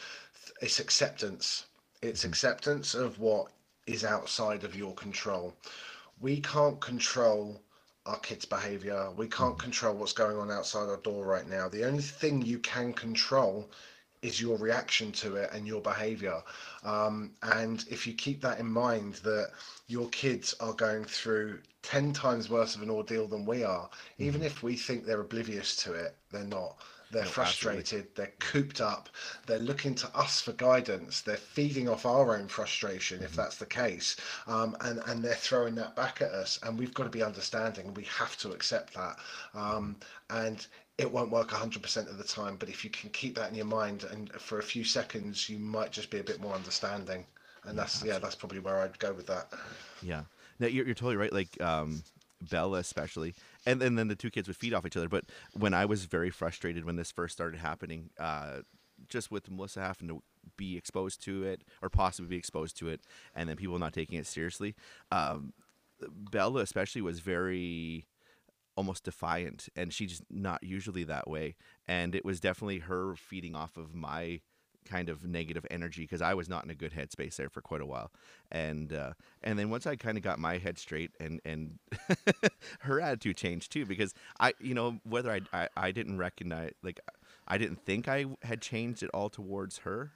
it's 0.62 0.80
acceptance. 0.80 1.66
It's 2.00 2.24
acceptance 2.24 2.94
of 2.94 3.18
what 3.18 3.52
is 3.86 4.04
outside 4.04 4.64
of 4.64 4.76
your 4.76 4.94
control. 4.94 5.54
We 6.20 6.40
can't 6.40 6.80
control 6.80 7.60
our 8.06 8.18
kids' 8.18 8.44
behavior. 8.44 9.10
We 9.16 9.28
can't 9.28 9.58
control 9.58 9.94
what's 9.94 10.12
going 10.12 10.36
on 10.36 10.50
outside 10.50 10.88
our 10.88 10.96
door 10.98 11.24
right 11.24 11.48
now. 11.48 11.68
The 11.68 11.84
only 11.84 12.02
thing 12.02 12.42
you 12.42 12.58
can 12.58 12.92
control 12.92 13.70
is 14.22 14.40
your 14.40 14.58
reaction 14.58 15.12
to 15.12 15.36
it 15.36 15.50
and 15.52 15.66
your 15.66 15.80
behavior. 15.80 16.42
Um, 16.84 17.32
and 17.42 17.84
if 17.90 18.06
you 18.06 18.12
keep 18.12 18.40
that 18.42 18.58
in 18.58 18.66
mind, 18.66 19.14
that 19.16 19.50
your 19.86 20.08
kids 20.10 20.54
are 20.60 20.74
going 20.74 21.04
through 21.04 21.60
10 21.82 22.12
times 22.12 22.50
worse 22.50 22.74
of 22.74 22.82
an 22.82 22.90
ordeal 22.90 23.26
than 23.26 23.46
we 23.46 23.64
are, 23.64 23.88
even 24.18 24.42
if 24.42 24.62
we 24.62 24.76
think 24.76 25.04
they're 25.04 25.22
oblivious 25.22 25.74
to 25.76 25.94
it, 25.94 26.16
they're 26.30 26.44
not. 26.44 26.76
They're 27.10 27.24
No, 27.24 27.28
absolutely. 27.28 27.82
frustrated, 27.82 28.14
they're 28.14 28.32
cooped 28.38 28.80
up, 28.80 29.08
they're 29.46 29.58
looking 29.58 29.94
to 29.96 30.16
us 30.16 30.40
for 30.40 30.52
guidance, 30.52 31.20
they're 31.22 31.36
feeding 31.36 31.88
off 31.88 32.06
our 32.06 32.36
own 32.36 32.46
frustration 32.48 33.22
if 33.22 33.34
that's 33.34 33.56
the 33.56 33.66
case, 33.66 34.16
um, 34.46 34.76
and, 34.80 35.00
and 35.06 35.22
they're 35.24 35.34
throwing 35.34 35.74
that 35.74 35.96
back 35.96 36.22
at 36.22 36.30
us. 36.30 36.58
And 36.62 36.78
we've 36.78 36.94
got 36.94 37.04
to 37.04 37.10
be 37.10 37.22
understanding, 37.22 37.92
we 37.94 38.04
have 38.04 38.36
to 38.38 38.52
accept 38.52 38.94
that. 38.94 39.18
Um, 39.54 39.96
and 40.30 40.66
it 40.98 41.10
won't 41.10 41.30
work 41.30 41.48
100% 41.48 42.08
of 42.10 42.18
the 42.18 42.24
time, 42.24 42.56
but 42.56 42.68
if 42.68 42.84
you 42.84 42.90
can 42.90 43.10
keep 43.10 43.34
that 43.36 43.48
in 43.48 43.56
your 43.56 43.66
mind 43.66 44.04
and 44.04 44.30
for 44.34 44.58
a 44.58 44.62
few 44.62 44.84
seconds, 44.84 45.48
you 45.48 45.58
might 45.58 45.90
just 45.92 46.10
be 46.10 46.18
a 46.18 46.24
bit 46.24 46.40
more 46.40 46.54
understanding. 46.54 47.26
And 47.64 47.78
that's, 47.78 48.02
yeah, 48.04 48.18
that's 48.18 48.34
probably 48.34 48.58
where 48.60 48.78
I'd 48.80 48.98
go 48.98 49.12
with 49.12 49.26
that. 49.26 49.52
Yeah, 50.02 50.22
no, 50.58 50.66
you're, 50.66 50.86
you're 50.86 50.94
totally 50.94 51.16
right. 51.16 51.32
Like 51.32 51.60
um, 51.60 52.02
Bella, 52.40 52.78
especially, 52.78 53.34
and, 53.66 53.82
and 53.82 53.98
then 53.98 54.08
the 54.08 54.16
two 54.16 54.30
kids 54.30 54.48
would 54.48 54.56
feed 54.56 54.74
off 54.74 54.86
each 54.86 54.96
other. 54.96 55.08
But 55.08 55.24
when 55.52 55.74
I 55.74 55.84
was 55.84 56.04
very 56.04 56.30
frustrated 56.30 56.84
when 56.84 56.96
this 56.96 57.12
first 57.12 57.34
started 57.34 57.60
happening, 57.60 58.10
uh, 58.18 58.58
just 59.08 59.30
with 59.30 59.50
Melissa 59.50 59.80
having 59.80 60.08
to 60.08 60.22
be 60.56 60.76
exposed 60.76 61.22
to 61.24 61.44
it 61.44 61.62
or 61.82 61.88
possibly 61.88 62.28
be 62.28 62.36
exposed 62.36 62.76
to 62.78 62.88
it, 62.88 63.00
and 63.34 63.48
then 63.48 63.56
people 63.56 63.78
not 63.78 63.92
taking 63.92 64.18
it 64.18 64.26
seriously, 64.26 64.74
um, 65.10 65.52
Bella 66.30 66.60
especially 66.60 67.02
was 67.02 67.20
very 67.20 68.06
almost 68.76 69.04
defiant 69.04 69.68
and 69.76 69.92
she's 69.92 70.22
not 70.30 70.62
usually 70.62 71.04
that 71.04 71.28
way 71.28 71.54
and 71.86 72.14
it 72.14 72.24
was 72.24 72.40
definitely 72.40 72.78
her 72.78 73.14
feeding 73.14 73.54
off 73.54 73.76
of 73.76 73.94
my 73.94 74.40
kind 74.84 75.08
of 75.08 75.24
negative 75.24 75.66
energy 75.70 76.02
because 76.02 76.22
I 76.22 76.34
was 76.34 76.48
not 76.48 76.64
in 76.64 76.70
a 76.70 76.74
good 76.74 76.92
headspace 76.92 77.36
there 77.36 77.48
for 77.48 77.60
quite 77.60 77.80
a 77.80 77.86
while. 77.86 78.10
And 78.50 78.92
uh, 78.92 79.12
and 79.42 79.58
then 79.58 79.70
once 79.70 79.86
I 79.86 79.96
kind 79.96 80.16
of 80.16 80.24
got 80.24 80.38
my 80.38 80.58
head 80.58 80.78
straight 80.78 81.12
and 81.20 81.40
and 81.44 81.78
her 82.80 83.00
attitude 83.00 83.36
changed 83.36 83.72
too 83.72 83.86
because 83.86 84.14
I 84.38 84.54
you 84.60 84.74
know 84.74 84.98
whether 85.04 85.30
I, 85.30 85.40
I 85.52 85.68
I 85.76 85.90
didn't 85.92 86.18
recognize 86.18 86.72
like 86.82 87.00
I 87.46 87.58
didn't 87.58 87.84
think 87.84 88.08
I 88.08 88.26
had 88.42 88.60
changed 88.60 89.02
at 89.02 89.10
all 89.10 89.30
towards 89.30 89.78
her 89.78 90.12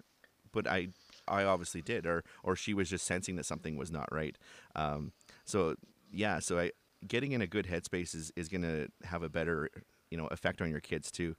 but 0.53 0.67
I 0.67 0.89
I 1.29 1.45
obviously 1.45 1.83
did 1.83 2.07
or 2.07 2.25
or 2.43 2.57
she 2.57 2.75
was 2.75 2.91
just 2.91 3.07
sensing 3.07 3.37
that 3.37 3.47
something 3.47 3.77
was 3.77 3.91
not 3.91 4.09
right. 4.13 4.37
Um, 4.75 5.13
so 5.45 5.77
yeah 6.11 6.39
so 6.39 6.59
I 6.59 6.73
getting 7.07 7.33
in 7.33 7.43
a 7.43 7.47
good 7.47 7.67
headspace 7.67 8.15
is, 8.15 8.33
is 8.37 8.49
going 8.49 8.63
to 8.63 8.89
have 9.05 9.23
a 9.23 9.29
better 9.29 9.69
you 10.11 10.17
know 10.17 10.27
effect 10.29 10.63
on 10.63 10.71
your 10.71 10.81
kids 10.81 11.11
too 11.11 11.35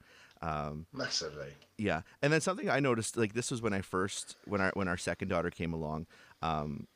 um, 0.45 0.85
Massively. 0.93 1.53
yeah, 1.77 2.01
and 2.21 2.31
then 2.31 2.39
something 2.39 2.69
I 2.69 2.79
noticed, 2.79 3.17
like 3.17 3.33
this 3.33 3.49
was 3.49 3.61
when 3.61 3.73
I 3.73 3.81
first, 3.81 4.35
when 4.45 4.61
our 4.61 4.71
when 4.75 4.87
our 4.87 4.97
second 4.97 5.29
daughter 5.29 5.49
came 5.49 5.73
along, 5.73 6.05
um, 6.41 6.87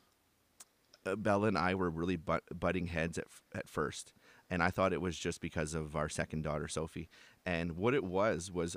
uh, 1.04 1.16
Bella 1.16 1.48
and 1.48 1.58
I 1.58 1.74
were 1.74 1.90
really 1.90 2.16
butt, 2.16 2.44
butting 2.54 2.86
heads 2.86 3.18
at 3.18 3.26
at 3.54 3.68
first, 3.68 4.12
and 4.48 4.62
I 4.62 4.70
thought 4.70 4.92
it 4.92 5.00
was 5.00 5.18
just 5.18 5.40
because 5.40 5.74
of 5.74 5.96
our 5.96 6.08
second 6.08 6.42
daughter 6.42 6.68
Sophie, 6.68 7.08
and 7.44 7.72
what 7.72 7.92
it 7.92 8.04
was 8.04 8.52
was, 8.52 8.76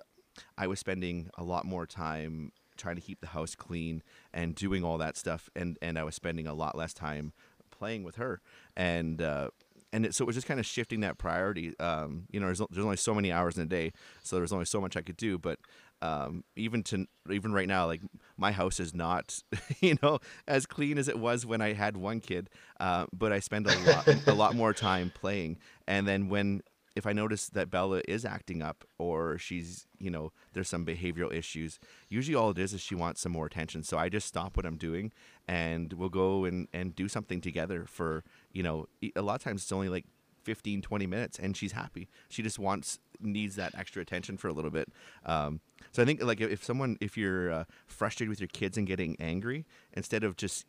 I 0.58 0.66
was 0.66 0.80
spending 0.80 1.30
a 1.38 1.44
lot 1.44 1.66
more 1.66 1.86
time 1.86 2.52
trying 2.76 2.96
to 2.96 3.02
keep 3.02 3.22
the 3.22 3.28
house 3.28 3.54
clean 3.54 4.02
and 4.34 4.56
doing 4.56 4.84
all 4.84 4.98
that 4.98 5.18
stuff, 5.18 5.50
and 5.56 5.78
and 5.82 6.00
I 6.00 6.04
was 6.04 6.16
spending 6.16 6.48
a 6.48 6.54
lot 6.56 6.76
less 6.76 6.94
time 6.94 7.34
playing 7.70 8.04
with 8.04 8.16
her, 8.16 8.42
and 8.76 9.22
uh, 9.22 9.50
and 9.94 10.08
it, 10.08 10.16
so 10.16 10.24
it 10.24 10.28
was 10.28 10.36
just 10.36 10.48
kind 10.48 10.60
of 10.60 10.66
shifting 10.66 11.02
that 11.02 11.18
priority. 11.18 11.78
Um, 11.80 12.24
you 12.32 12.40
know, 12.40 12.48
there's, 12.48 12.62
there's 12.72 12.84
only 12.84 12.98
so 12.98 13.14
many 13.14 13.32
hours 13.32 13.56
in 13.56 13.64
a 13.64 13.68
day, 13.68 13.94
so 14.24 14.36
there's 14.36 14.52
only 14.52 14.66
so 14.66 14.82
much 14.82 14.98
I 14.98 15.02
could 15.02 15.16
do. 15.16 15.38
But 15.38 15.60
um, 16.02 16.44
even 16.56 16.84
to 16.84 17.06
even 17.30 17.54
right 17.54 17.68
now, 17.68 17.86
like 17.86 18.02
my 18.36 18.52
house 18.52 18.80
is 18.80 18.94
not, 18.94 19.42
you 19.80 19.98
know, 20.02 20.20
as 20.48 20.66
clean 20.66 20.98
as 20.98 21.08
it 21.08 21.18
was 21.18 21.46
when 21.46 21.62
I 21.62 21.74
had 21.74 21.96
one 21.96 22.20
kid. 22.20 22.50
Uh, 22.80 23.06
but 23.14 23.32
I 23.32 23.40
spend 23.40 23.68
a 23.68 23.92
lot 23.92 24.28
a 24.28 24.34
lot 24.34 24.56
more 24.56 24.74
time 24.74 25.12
playing. 25.14 25.60
And 25.88 26.08
then 26.08 26.28
when 26.28 26.64
if 26.96 27.08
I 27.08 27.14
notice 27.14 27.48
that 27.50 27.70
Bella 27.70 28.02
is 28.08 28.24
acting 28.24 28.62
up 28.62 28.84
or 28.98 29.38
she's, 29.38 29.88
you 30.00 30.12
know, 30.12 30.32
there's 30.54 30.70
some 30.70 30.86
behavioral 30.86 31.34
issues, 31.34 31.80
usually 32.10 32.36
all 32.36 32.52
it 32.52 32.60
is 32.60 32.74
is 32.74 32.82
she 32.82 32.96
wants 32.96 33.22
some 33.22 33.32
more 33.32 33.46
attention. 33.46 33.84
So 33.84 33.98
I 33.98 34.10
just 34.10 34.28
stop 34.28 34.56
what 34.56 34.66
I'm 34.66 34.78
doing 34.78 35.12
and 35.48 35.94
we'll 35.94 36.10
go 36.10 36.46
and, 36.46 36.68
and 36.74 36.96
do 36.96 37.08
something 37.08 37.42
together 37.42 37.86
for, 37.88 38.24
you 38.52 38.64
know, 38.64 38.88
a 39.16 39.22
lot 39.22 39.36
of 39.36 39.44
times 39.44 39.64
it's 39.64 39.72
only 39.72 39.90
like 39.90 40.06
15 40.44 40.82
20 40.82 41.08
minutes 41.08 41.40
and 41.40 41.56
she's 41.56 41.72
happy 41.72 42.10
she 42.28 42.42
just 42.44 42.60
wants 42.60 43.00
needs 43.22 43.56
that 43.56 43.74
extra 43.76 44.02
attention 44.02 44.36
for 44.36 44.50
a 44.50 44.54
little 44.54 44.72
bit 44.72 44.90
um, 45.26 45.62
so 45.94 46.02
i 46.02 46.06
think 46.06 46.22
like 46.22 46.42
if 46.42 46.64
someone 46.64 46.98
if 47.00 47.18
you're 47.18 47.50
uh, 47.50 47.64
frustrated 47.88 48.30
with 48.30 48.42
your 48.42 48.50
kids 48.50 48.78
and 48.78 48.86
getting 48.86 49.16
angry 49.20 49.66
instead 49.94 50.24
of 50.24 50.36
just 50.36 50.66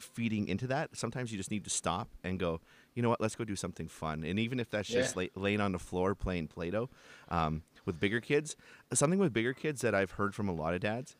feeding 0.00 0.48
into 0.48 0.66
that 0.66 0.96
sometimes 0.96 1.30
you 1.30 1.38
just 1.38 1.50
need 1.50 1.62
to 1.62 1.70
stop 1.70 2.08
and 2.24 2.40
go 2.40 2.60
you 2.94 3.02
know 3.02 3.08
what 3.08 3.20
let's 3.20 3.34
go 3.34 3.44
do 3.44 3.56
something 3.56 3.88
fun. 3.88 4.24
And 4.24 4.38
even 4.38 4.60
if 4.60 4.70
that's 4.70 4.88
just 4.88 5.16
lay, 5.16 5.30
laying 5.34 5.60
on 5.60 5.72
the 5.72 5.78
floor 5.78 6.14
playing 6.14 6.48
play-doh 6.48 6.88
um, 7.28 7.62
with 7.84 8.00
bigger 8.00 8.20
kids 8.20 8.56
something 8.92 9.18
with 9.18 9.32
bigger 9.32 9.52
kids 9.52 9.80
that 9.82 9.94
i've 9.94 10.12
heard 10.12 10.34
from 10.34 10.48
a 10.48 10.52
lot 10.52 10.72
of 10.74 10.80
dads 10.80 11.16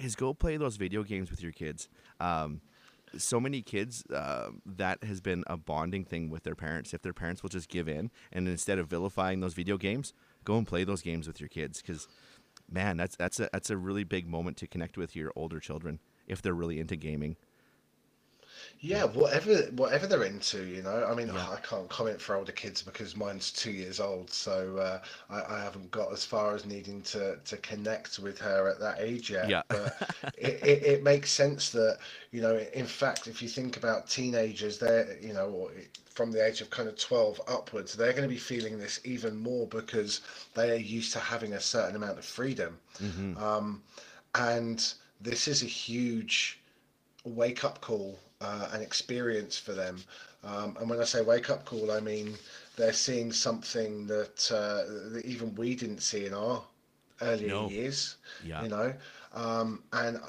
is 0.00 0.14
go 0.14 0.34
play 0.34 0.56
those 0.56 0.76
video 0.76 1.02
games 1.02 1.30
with 1.30 1.42
your 1.42 1.52
kids. 1.52 1.88
Um, 2.20 2.60
so 3.16 3.40
many 3.40 3.62
kids 3.62 4.04
uh, 4.14 4.50
that 4.66 5.02
has 5.02 5.20
been 5.20 5.42
a 5.46 5.56
bonding 5.56 6.04
thing 6.04 6.28
with 6.28 6.42
their 6.42 6.54
parents. 6.54 6.92
If 6.92 7.02
their 7.02 7.14
parents 7.14 7.42
will 7.42 7.50
just 7.50 7.68
give 7.68 7.88
in 7.88 8.10
and 8.32 8.46
instead 8.46 8.78
of 8.78 8.88
vilifying 8.88 9.40
those 9.40 9.54
video 9.54 9.78
games 9.78 10.12
go 10.44 10.56
and 10.58 10.66
play 10.66 10.84
those 10.84 11.02
games 11.02 11.26
with 11.26 11.40
your 11.40 11.48
kids. 11.48 11.80
Because 11.80 12.06
man 12.70 12.98
that's 12.98 13.16
that's 13.16 13.40
a 13.40 13.48
that's 13.50 13.70
a 13.70 13.76
really 13.78 14.04
big 14.04 14.28
moment 14.28 14.56
to 14.58 14.66
connect 14.66 14.98
with 14.98 15.16
your 15.16 15.32
older 15.34 15.58
children 15.58 15.98
if 16.26 16.42
they're 16.42 16.52
really 16.52 16.78
into 16.78 16.96
gaming 16.96 17.34
Yeah, 18.80 19.04
whatever 19.04 19.54
whatever 19.72 20.06
they're 20.06 20.22
into, 20.24 20.64
you 20.64 20.82
know. 20.82 21.04
I 21.04 21.14
mean, 21.14 21.28
Yeah. 21.28 21.50
I 21.50 21.56
can't 21.60 21.88
comment 21.88 22.20
for 22.20 22.36
older 22.36 22.52
kids 22.52 22.82
because 22.82 23.16
mine's 23.16 23.50
two 23.50 23.72
years 23.72 23.98
old, 23.98 24.30
so 24.30 24.76
uh, 24.76 25.00
I, 25.28 25.56
I 25.56 25.62
haven't 25.62 25.90
got 25.90 26.12
as 26.12 26.24
far 26.24 26.54
as 26.54 26.64
needing 26.64 27.02
to 27.02 27.38
to 27.44 27.56
connect 27.58 28.18
with 28.18 28.38
her 28.38 28.68
at 28.68 28.78
that 28.80 29.00
age 29.00 29.30
yet. 29.30 29.48
Yeah. 29.48 29.62
But 29.68 29.96
it, 30.38 30.60
it, 30.62 30.82
it 30.84 31.02
makes 31.02 31.30
sense 31.30 31.70
that 31.70 31.98
you 32.30 32.40
know, 32.40 32.56
in 32.72 32.86
fact, 32.86 33.26
if 33.26 33.42
you 33.42 33.48
think 33.48 33.76
about 33.76 34.08
teenagers, 34.08 34.78
they're 34.78 35.16
you 35.20 35.32
know, 35.32 35.48
or 35.48 35.70
from 36.10 36.30
the 36.30 36.44
age 36.44 36.60
of 36.60 36.70
kind 36.70 36.88
of 36.88 36.96
twelve 36.96 37.40
upwards, 37.48 37.94
they're 37.94 38.12
going 38.12 38.22
to 38.22 38.28
be 38.28 38.36
feeling 38.38 38.78
this 38.78 39.00
even 39.04 39.36
more 39.36 39.66
because 39.66 40.20
they 40.54 40.70
are 40.70 40.76
used 40.76 41.12
to 41.14 41.18
having 41.18 41.54
a 41.54 41.60
certain 41.60 41.96
amount 41.96 42.18
of 42.18 42.24
freedom, 42.24 42.78
um, 43.38 43.82
and 44.36 44.94
this 45.20 45.48
is 45.48 45.62
a 45.62 45.66
huge 45.66 46.60
wake 47.24 47.64
up 47.64 47.80
call 47.80 48.18
uh, 48.40 48.68
an 48.72 48.82
experience 48.82 49.58
for 49.58 49.72
them. 49.72 50.02
Um, 50.44 50.76
and 50.80 50.88
when 50.88 51.00
I 51.00 51.04
say 51.04 51.22
wake 51.22 51.50
up 51.50 51.64
call, 51.64 51.90
I 51.90 52.00
mean 52.00 52.34
they're 52.76 52.92
seeing 52.92 53.32
something 53.32 54.06
that, 54.06 54.50
uh, 54.52 55.10
that 55.12 55.22
even 55.24 55.54
we 55.56 55.74
didn't 55.74 56.00
see 56.00 56.26
in 56.26 56.34
our 56.34 56.62
earlier 57.20 57.48
No. 57.48 57.68
years. 57.68 58.16
Yeah. 58.44 58.62
You 58.62 58.68
know, 58.68 58.94
um, 59.34 59.82
and 59.92 60.20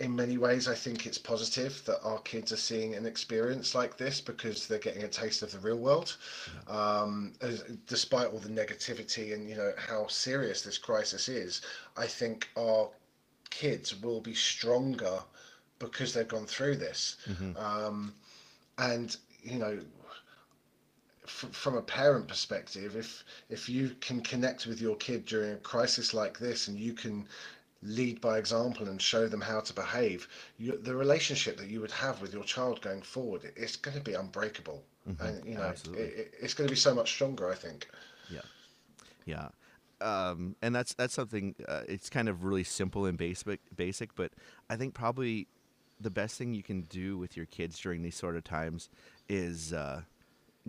in 0.00 0.14
many 0.14 0.36
ways, 0.36 0.68
I 0.68 0.74
think 0.74 1.06
it's 1.06 1.18
positive 1.18 1.82
that 1.86 2.02
our 2.02 2.18
kids 2.20 2.52
are 2.52 2.56
seeing 2.58 2.94
an 2.94 3.06
experience 3.06 3.74
like 3.74 3.96
this 3.96 4.20
because 4.20 4.66
they're 4.66 4.78
getting 4.78 5.04
a 5.04 5.08
taste 5.08 5.42
of 5.42 5.52
the 5.52 5.58
real 5.60 5.78
world. 5.78 6.16
Um, 6.68 7.32
as, 7.40 7.62
despite 7.86 8.28
all 8.28 8.38
the 8.38 8.48
negativity 8.48 9.32
and 9.32 9.48
you 9.48 9.56
know 9.56 9.72
how 9.76 10.08
serious 10.08 10.62
this 10.62 10.76
crisis 10.78 11.28
is, 11.28 11.62
I 11.96 12.06
think 12.06 12.48
our 12.56 12.90
kids 13.50 14.00
will 14.02 14.20
be 14.20 14.34
stronger 14.34 15.20
because 15.78 16.12
they've 16.14 16.28
gone 16.28 16.46
through 16.46 16.76
this. 16.76 17.16
Um, 17.56 18.14
and 18.78 19.16
you 19.42 19.58
know, 19.58 19.78
f- 21.24 21.48
from 21.52 21.76
a 21.76 21.82
parent 21.82 22.28
perspective, 22.28 22.96
if 22.96 23.24
if 23.48 23.68
you 23.68 23.90
can 24.00 24.20
connect 24.20 24.66
with 24.66 24.80
your 24.80 24.96
kid 24.96 25.24
during 25.26 25.52
a 25.52 25.56
crisis 25.58 26.14
like 26.14 26.38
this, 26.38 26.68
and 26.68 26.78
you 26.78 26.92
can 26.92 27.26
lead 27.82 28.20
by 28.20 28.38
example 28.38 28.88
and 28.88 29.00
show 29.00 29.28
them 29.28 29.42
how 29.42 29.60
to 29.60 29.74
behave, 29.74 30.26
you, 30.58 30.76
the 30.78 30.94
relationship 30.96 31.58
that 31.58 31.68
you 31.68 31.80
would 31.82 31.90
have 31.90 32.20
with 32.22 32.32
your 32.32 32.42
child 32.44 32.80
going 32.80 33.02
forward, 33.02 33.44
it- 33.44 33.52
it's 33.56 33.76
going 33.76 33.96
to 33.96 34.02
be 34.02 34.14
unbreakable. 34.14 34.82
And 35.20 35.44
you 35.44 35.54
know, 35.54 35.60
it, 35.98 36.14
it, 36.18 36.34
it's 36.40 36.54
going 36.54 36.66
to 36.66 36.72
be 36.72 36.80
so 36.80 36.94
much 36.94 37.10
stronger. 37.12 37.50
I 37.50 37.54
think. 37.54 37.88
Yeah, 38.30 38.40
yeah, 39.26 39.48
um, 40.00 40.56
and 40.62 40.74
that's 40.74 40.94
that's 40.94 41.12
something. 41.14 41.54
Uh, 41.68 41.82
it's 41.86 42.08
kind 42.08 42.28
of 42.28 42.44
really 42.44 42.64
simple 42.64 43.04
and 43.04 43.18
basic, 43.18 43.60
basic, 43.76 44.14
but 44.14 44.32
I 44.70 44.76
think 44.76 44.94
probably 44.94 45.46
the 46.00 46.10
best 46.10 46.36
thing 46.36 46.54
you 46.54 46.62
can 46.62 46.82
do 46.82 47.16
with 47.16 47.36
your 47.36 47.46
kids 47.46 47.78
during 47.78 48.02
these 48.02 48.16
sort 48.16 48.36
of 48.36 48.44
times 48.44 48.88
is 49.28 49.72
uh, 49.72 50.02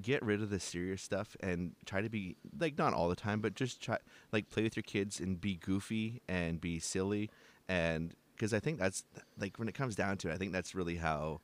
get 0.02 0.22
rid 0.24 0.42
of 0.42 0.50
the 0.50 0.60
serious 0.60 1.02
stuff 1.02 1.36
and 1.40 1.74
try 1.86 2.02
to 2.02 2.10
be 2.10 2.36
like 2.60 2.78
not 2.78 2.94
all 2.94 3.10
the 3.10 3.16
time, 3.16 3.42
but 3.42 3.56
just 3.56 3.82
try 3.82 3.98
like 4.32 4.50
play 4.50 4.64
with 4.64 4.76
your 4.76 4.84
kids 4.84 5.20
and 5.20 5.40
be 5.40 5.56
goofy 5.56 6.22
and 6.28 6.60
be 6.60 6.80
silly. 6.80 7.30
And 7.68 8.14
because 8.36 8.54
I 8.54 8.60
think 8.60 8.80
that's 8.80 9.04
like 9.40 9.58
when 9.58 9.68
it 9.68 9.76
comes 9.76 9.96
down 9.96 10.18
to 10.18 10.30
it, 10.30 10.34
I 10.34 10.38
think 10.38 10.52
that's 10.52 10.76
really 10.76 10.98
how 10.98 11.42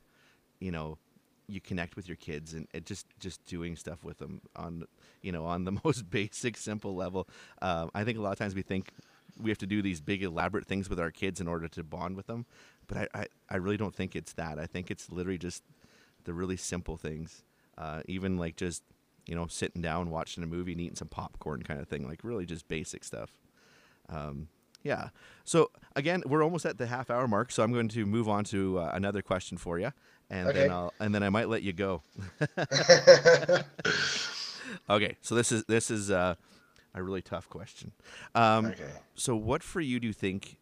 you 0.60 0.70
know 0.70 0.98
you 1.48 1.60
connect 1.60 1.96
with 1.96 2.08
your 2.08 2.16
kids 2.16 2.54
and 2.54 2.66
just 2.84 3.06
just 3.18 3.44
doing 3.46 3.76
stuff 3.76 4.04
with 4.04 4.18
them 4.18 4.40
on 4.54 4.84
you 5.22 5.32
know 5.32 5.44
on 5.44 5.64
the 5.64 5.72
most 5.84 6.10
basic 6.10 6.56
simple 6.56 6.94
level. 6.94 7.28
Um, 7.60 7.90
i 7.94 8.04
think 8.04 8.18
a 8.18 8.20
lot 8.22 8.32
of 8.32 8.38
times 8.38 8.54
we 8.54 8.62
think 8.62 8.92
we 9.40 9.50
have 9.50 9.58
to 9.58 9.66
do 9.66 9.82
these 9.82 10.00
big 10.00 10.22
elaborate 10.22 10.66
things 10.66 10.88
with 10.88 11.00
our 11.00 11.10
kids 11.10 11.40
in 11.40 11.48
order 11.48 11.68
to 11.68 11.82
bond 11.82 12.16
with 12.16 12.26
them 12.26 12.46
but 12.86 12.98
i, 12.98 13.08
I, 13.20 13.26
I 13.50 13.56
really 13.56 13.76
don't 13.76 13.94
think 13.94 14.16
it's 14.16 14.32
that 14.34 14.58
i 14.58 14.66
think 14.66 14.90
it's 14.90 15.10
literally 15.10 15.38
just 15.38 15.62
the 16.24 16.32
really 16.32 16.56
simple 16.56 16.96
things 16.96 17.42
uh, 17.78 18.02
even 18.06 18.36
like 18.36 18.56
just 18.56 18.82
you 19.26 19.34
know 19.34 19.46
sitting 19.46 19.82
down 19.82 20.10
watching 20.10 20.44
a 20.44 20.46
movie 20.46 20.72
and 20.72 20.80
eating 20.80 20.96
some 20.96 21.08
popcorn 21.08 21.62
kind 21.62 21.80
of 21.80 21.88
thing 21.88 22.06
like 22.06 22.20
really 22.22 22.46
just 22.46 22.68
basic 22.68 23.04
stuff 23.04 23.30
um, 24.08 24.48
yeah. 24.82 25.08
So 25.44 25.70
again, 25.94 26.22
we're 26.26 26.42
almost 26.42 26.66
at 26.66 26.78
the 26.78 26.86
half 26.86 27.10
hour 27.10 27.28
mark, 27.28 27.52
so 27.52 27.62
I'm 27.62 27.72
going 27.72 27.88
to 27.88 28.04
move 28.04 28.28
on 28.28 28.44
to 28.44 28.80
uh, 28.80 28.90
another 28.94 29.22
question 29.22 29.56
for 29.56 29.78
you, 29.78 29.92
and 30.28 30.48
Okay. 30.48 30.58
then 30.58 30.70
I'll 30.70 30.92
and 31.00 31.14
then 31.14 31.22
I 31.22 31.30
might 31.30 31.48
let 31.48 31.62
you 31.62 31.72
go. 31.72 32.02
okay. 34.90 35.16
So 35.22 35.34
this 35.34 35.52
is 35.52 35.64
this 35.64 35.90
is 35.90 36.10
uh, 36.10 36.34
a 36.94 37.02
really 37.02 37.22
tough 37.22 37.48
question. 37.48 37.92
Um, 38.34 38.66
Okay. 38.66 38.90
So 39.14 39.36
what 39.36 39.62
for 39.62 39.80
you 39.80 40.00
do 40.00 40.06
you 40.06 40.12
think 40.12 40.58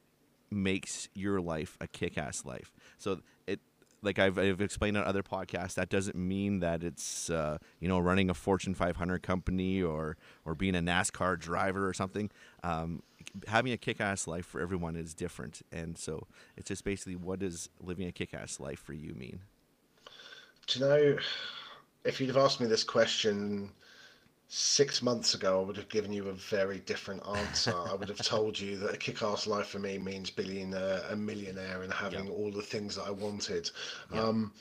makes 0.51 1.09
your 1.15 1.41
life 1.41 1.77
a 1.81 1.87
kick-ass 1.87 2.45
life? 2.45 2.73
So 2.99 3.21
it. 3.47 3.61
Like 4.03 4.19
I've, 4.19 4.39
I've 4.39 4.63
explained 4.63 4.97
on 4.97 5.05
other 5.05 5.23
podcasts, 5.23 5.75
that 5.75 5.91
doesn't 5.91 6.17
mean 6.17 6.61
that 6.61 6.83
it's 6.83 7.29
uh, 7.29 7.59
you 7.81 7.89
know 7.89 7.99
running 7.99 8.31
a 8.31 8.35
Fortune 8.35 8.75
500 8.75 9.23
company 9.23 9.83
or 9.83 10.17
or 10.47 10.55
being 10.55 10.75
a 10.75 10.81
NASCAR 10.81 11.39
driver 11.39 11.87
or 11.87 11.93
something. 11.93 12.31
Um, 12.63 13.03
having 13.47 13.73
a 13.73 13.77
kick-ass 13.77 14.27
life 14.27 14.47
for 14.47 14.61
everyone 14.61 14.97
is 14.97 15.13
different, 15.13 15.61
and 15.71 15.99
so 15.99 16.27
it's 16.57 16.69
just 16.69 16.83
basically 16.83 17.15
what 17.15 17.41
does 17.41 17.69
living 17.79 18.09
a 18.09 18.13
kick-ass 18.13 18.59
life 18.59 18.79
for 18.81 18.95
you 18.95 19.13
mean? 19.15 19.41
Do 20.67 20.79
you 20.79 20.85
know, 20.87 21.17
if 22.05 22.21
you'd 22.21 22.29
have 22.29 22.37
asked 22.39 22.61
me 22.61 22.67
this 22.67 22.85
question 22.85 23.71
six 24.53 25.01
months 25.01 25.35
ago, 25.35 25.61
I 25.61 25.65
would 25.65 25.77
have 25.77 25.89
given 25.89 26.13
you 26.13 26.29
a 26.29 26.33
very 26.33 26.81
different 26.81 27.23
answer. 27.25 27.73
I 27.73 27.95
would 27.95 28.09
have 28.09 28.19
told 28.21 28.59
you 28.59 28.77
that 28.79 28.93
a 28.93 28.97
kick-ass 28.97 29.47
life 29.47 29.69
for 29.69 29.79
me 29.79 29.97
means 29.97 30.29
being 30.29 30.75
a, 30.75 31.05
a 31.09 31.15
millionaire 31.15 31.83
and 31.83 31.93
having 31.93 32.29
all 32.29 32.51
the 32.51 32.61
things 32.61 32.97
that 32.97 33.05
I 33.05 33.13
wanted. 33.13 33.71
Um, 34.13 34.53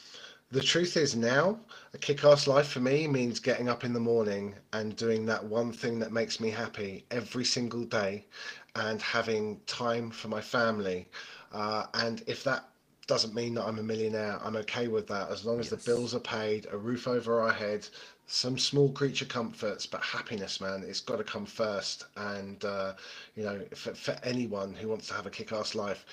the 0.52 0.62
truth 0.62 0.96
is 0.96 1.16
now, 1.16 1.60
a 1.96 1.98
kick-ass 1.98 2.46
life 2.46 2.68
for 2.68 2.82
me 2.82 3.08
means 3.08 3.40
getting 3.40 3.68
up 3.68 3.84
in 3.84 3.94
the 3.94 4.00
morning 4.00 4.54
and 4.74 4.96
doing 4.96 5.26
that 5.26 5.44
one 5.44 5.72
thing 5.72 5.98
that 6.00 6.12
makes 6.12 6.40
me 6.40 6.52
happy 6.52 7.04
every 7.10 7.44
single 7.46 7.84
day 7.84 8.26
and 8.76 9.02
having 9.02 9.60
time 9.66 10.12
for 10.12 10.28
my 10.28 10.42
family. 10.42 11.08
Uh, 11.52 11.88
and 11.96 12.24
if 12.28 12.44
that 12.44 12.70
doesn't 13.08 13.34
mean 13.34 13.56
that 13.56 13.66
I'm 13.66 13.80
a 13.80 13.84
millionaire, 13.84 14.40
I'm 14.44 14.56
okay 14.58 14.88
with 14.88 15.08
that 15.08 15.32
as 15.32 15.46
long 15.46 15.60
as 15.60 15.72
Yes. 15.72 15.84
the 15.84 15.92
bills 15.92 16.14
are 16.14 16.20
paid, 16.20 16.68
a 16.72 16.78
roof 16.78 17.08
over 17.08 17.42
our 17.42 17.52
head, 17.52 17.88
some 18.32 18.60
small 18.60 18.92
creature 18.92 19.26
comforts, 19.26 19.88
but 19.88 20.02
happiness, 20.02 20.62
man, 20.62 20.84
it's 20.88 21.00
got 21.02 21.18
to 21.18 21.24
come 21.24 21.46
first. 21.46 22.06
And, 22.16 22.64
uh, 22.64 22.94
you 23.36 23.44
know, 23.44 23.60
for, 23.74 23.96
for 23.96 24.16
anyone 24.24 24.74
who 24.74 24.88
wants 24.88 25.08
to 25.08 25.16
have 25.16 25.26
a 25.26 25.32
kick 25.32 25.52
ass 25.52 25.74
life, 25.74 26.06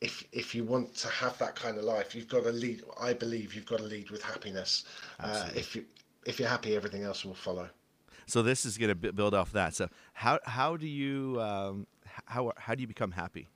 if 0.00 0.24
if 0.32 0.54
you 0.54 0.64
want 0.64 0.94
to 0.96 1.08
have 1.08 1.36
that 1.38 1.56
kind 1.56 1.78
of 1.78 1.84
life, 1.84 2.14
you've 2.14 2.28
got 2.28 2.44
to 2.44 2.52
lead. 2.52 2.82
I 3.00 3.12
believe 3.12 3.54
you've 3.54 3.66
got 3.66 3.78
to 3.78 3.84
lead 3.84 4.10
with 4.10 4.22
happiness. 4.22 4.84
Uh, 5.18 5.48
if 5.54 5.74
you 5.74 5.84
if 6.26 6.38
you're 6.38 6.48
happy, 6.48 6.76
everything 6.76 7.04
else 7.04 7.24
will 7.24 7.34
follow. 7.34 7.68
So 8.26 8.42
this 8.42 8.64
is 8.64 8.76
going 8.76 8.88
to 8.88 9.12
build 9.12 9.34
off 9.34 9.52
that. 9.52 9.74
So 9.74 9.88
how 10.12 10.40
how 10.44 10.76
do 10.76 10.86
you 10.86 11.40
um, 11.40 11.86
how 12.26 12.52
how 12.56 12.74
do 12.74 12.82
you 12.82 12.88
become 12.88 13.12
happy? 13.12 13.48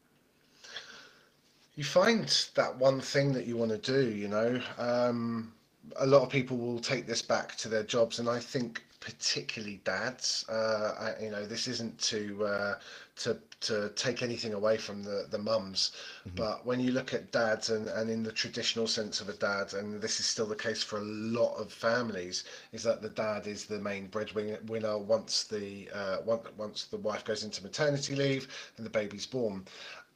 you 1.79 1.85
find 1.85 2.49
that 2.57 2.77
one 2.77 3.01
thing 3.01 3.33
that 3.33 3.47
you 3.47 3.57
want 3.57 3.71
to 3.71 3.79
do 3.79 4.11
you 4.11 4.27
know 4.27 4.61
um, 4.79 5.53
a 5.96 6.07
lot 6.07 6.22
of 6.22 6.31
people 6.31 6.57
will 6.57 6.81
take 6.81 7.07
this 7.07 7.22
back 7.22 7.57
to 7.57 7.68
their 7.68 7.83
jobs 7.83 8.18
and 8.18 8.29
i 8.29 8.38
think 8.38 8.83
particularly 9.01 9.81
dads 9.85 10.44
uh, 10.48 11.12
I, 11.18 11.24
you 11.24 11.31
know 11.31 11.46
this 11.46 11.68
isn't 11.68 11.98
to 12.03 12.44
uh, 12.44 12.74
to 13.16 13.38
to 13.61 13.90
take 13.90 14.22
anything 14.22 14.55
away 14.55 14.77
from 14.77 15.03
the 15.03 15.27
the 15.31 15.38
mums 15.38 15.92
but 16.37 16.64
when 16.66 16.79
you 16.81 16.92
look 16.92 17.14
at 17.14 17.33
dads 17.33 17.70
and, 17.70 17.88
and 17.88 18.11
in 18.11 18.22
the 18.22 18.33
traditional 18.33 18.87
sense 18.87 19.20
of 19.20 19.29
a 19.29 19.33
dad 19.35 19.72
and 19.74 20.01
this 20.01 20.20
is 20.20 20.27
still 20.27 20.46
the 20.46 20.55
case 20.55 20.83
for 20.83 20.98
a 20.98 21.05
lot 21.05 21.55
of 21.57 21.72
families 21.72 22.44
is 22.72 22.83
that 22.83 23.01
the 23.03 23.09
dad 23.09 23.46
is 23.46 23.64
the 23.64 23.79
main 23.79 24.07
breadwinner 24.09 24.59
winner 24.66 24.98
once 24.98 25.44
the 25.44 25.88
uh, 25.94 26.18
once, 26.24 26.46
once 26.57 26.85
the 26.85 26.96
wife 26.98 27.24
goes 27.24 27.44
into 27.44 27.62
maternity 27.62 28.14
leave 28.14 28.48
and 28.77 28.87
the 28.87 28.90
baby's 28.90 29.27
born 29.27 29.64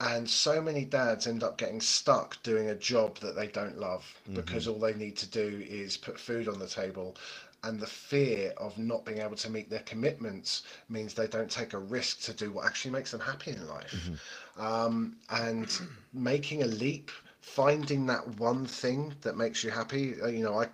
and 0.03 0.29
so 0.29 0.61
many 0.61 0.85
dads 0.85 1.27
end 1.27 1.43
up 1.45 1.57
getting 1.57 1.81
stuck 1.81 2.43
doing 2.43 2.71
a 2.71 2.75
job 2.75 3.19
that 3.19 3.37
they 3.37 3.47
don't 3.47 3.79
love 3.79 4.05
because 4.35 4.67
all 4.67 4.79
they 4.79 4.95
need 4.95 5.17
to 5.17 5.27
do 5.29 5.65
is 5.69 5.97
put 5.97 6.19
food 6.19 6.49
on 6.49 6.59
the 6.59 6.67
table 6.67 7.17
and 7.65 7.79
the 7.79 7.87
fear 7.87 8.53
of 8.57 8.77
not 8.77 9.05
being 9.05 9.19
able 9.19 9.37
to 9.37 9.49
meet 9.51 9.71
their 9.71 9.81
commitments 9.81 10.65
means 10.88 11.15
they 11.15 11.29
don't 11.29 11.51
take 11.51 11.75
a 11.75 11.79
risk 11.79 12.21
to 12.23 12.33
do 12.33 12.51
what 12.51 12.67
actually 12.67 12.91
makes 12.91 13.12
them 13.12 13.21
happy 13.21 13.53
in 13.53 13.69
life. 13.69 13.93
Mm-hmm. 13.93 14.62
Um, 14.65 15.17
and 15.31 15.69
making 16.12 16.65
a 16.65 16.67
leap 16.67 17.11
finding 17.42 18.07
that 18.07 18.26
one 18.38 18.64
thing 18.64 19.12
that 19.20 19.37
makes 19.37 19.64
you 19.64 19.70
happy 19.70 20.14
uh, 20.22 20.28
you 20.28 20.44
know 20.44 20.61
I, 20.61 20.68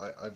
I 0.00 0.06
i 0.06 0.30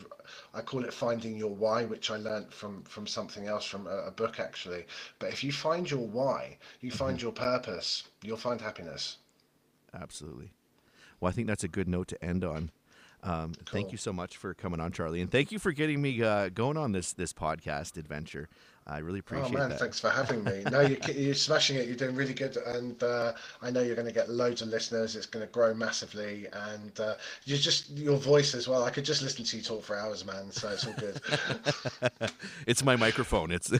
i 0.53 0.61
call 0.61 0.85
it 0.85 0.93
finding 0.93 1.35
your 1.35 1.55
why 1.55 1.87
which 1.87 2.11
i 2.11 2.17
learned 2.17 2.53
from 2.53 2.83
from 2.83 3.07
something 3.07 3.47
else 3.47 3.65
from 3.65 3.87
a, 3.87 3.97
a 4.07 4.11
book 4.11 4.39
actually 4.39 4.85
but 5.19 5.33
if 5.33 5.43
you 5.43 5.51
find 5.51 5.91
your 5.91 6.07
why 6.07 6.59
you 6.83 6.91
find 6.91 7.17
mm-hmm. 7.17 7.25
your 7.25 7.33
purpose 7.33 8.05
you'll 8.23 8.37
find 8.37 8.61
happiness 8.61 9.17
absolutely 9.95 10.53
well 11.21 11.31
i 11.31 11.33
think 11.33 11.47
that's 11.47 11.65
a 11.65 11.69
good 11.69 11.89
note 11.89 12.09
to 12.09 12.23
end 12.23 12.45
on 12.45 12.71
um, 13.23 13.53
cool. 13.55 13.81
Thank 13.81 13.91
you 13.91 13.99
so 13.99 14.13
much 14.13 14.37
for 14.37 14.55
coming 14.55 14.79
on, 14.79 14.93
Charlie, 14.93 15.21
and 15.21 15.29
thank 15.31 15.51
you 15.51 15.59
for 15.59 15.73
getting 15.73 16.01
me 16.01 16.23
uh, 16.23 16.51
going 16.51 16.77
on 16.77 16.93
this 16.93 17.13
this 17.13 17.33
podcast 17.33 17.97
adventure. 17.97 18.49
I 18.89 18.99
really 18.99 19.19
oh, 19.19 19.21
appreciate. 19.21 19.55
Oh 19.55 19.59
man, 19.59 19.69
that. 19.71 19.79
thanks 19.79 20.01
for 20.01 20.09
having 20.09 20.43
me. 20.45 20.63
no, 20.71 20.81
you're, 20.81 20.99
you're 21.11 21.35
smashing 21.35 21.77
it. 21.77 21.87
You're 21.87 21.97
doing 21.97 22.15
really 22.15 22.33
good, 22.33 22.57
and 22.57 23.01
uh, 23.03 23.33
I 23.61 23.71
know 23.71 23.83
you're 23.83 23.95
going 23.95 24.09
to 24.09 24.15
get 24.15 24.31
loads 24.31 24.63
of 24.63 24.69
listeners. 24.69 25.15
It's 25.15 25.27
going 25.27 25.47
to 25.47 25.53
grow 25.53 25.75
massively, 25.75 26.47
and 26.53 26.99
uh, 26.99 27.15
you're 27.45 27.59
just 27.59 27.91
your 27.91 28.17
voice 28.17 28.55
as 28.55 28.67
well. 28.67 28.85
I 28.85 28.91
could 28.91 29.05
just 29.05 29.23
listen 29.23 29.45
to 29.45 29.57
you 29.59 29.63
talk 29.63 29.83
for 29.85 29.97
hours, 29.97 30.25
man. 30.25 30.51
So 30.51 30.69
it's 30.71 30.87
all 30.87 30.95
good. 30.95 31.21
it's 32.67 32.83
my 32.83 32.97
microphone. 32.97 33.51
It's. 33.51 33.71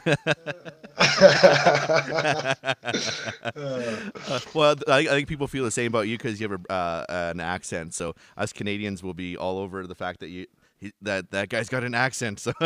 Uh, 3.59 4.41
well, 4.55 4.77
I, 4.89 4.99
I, 4.99 5.07
think 5.07 5.29
people 5.29 5.47
feel 5.47 5.65
the 5.65 5.71
same 5.71 5.89
about 5.89 6.07
you 6.09 6.17
because 6.17 6.41
you 6.41 6.49
have 6.49 6.61
a, 6.69 6.73
uh, 6.73 7.31
an 7.31 7.41
accent. 7.41 7.95
So 7.95 8.15
us 8.37 8.53
Canadians 8.53 9.03
will 9.03 9.15
be 9.15 9.37
all 9.37 9.59
over 9.59 9.87
the 9.87 9.95
fact 9.95 10.21
that 10.21 10.29
you 10.29 10.47
he, 10.81 10.93
that 11.03 11.31
that 11.31 11.49
guy's 11.49 11.69
got 11.69 11.85
an 11.85 11.95
accent. 11.95 12.41
So 12.41 12.53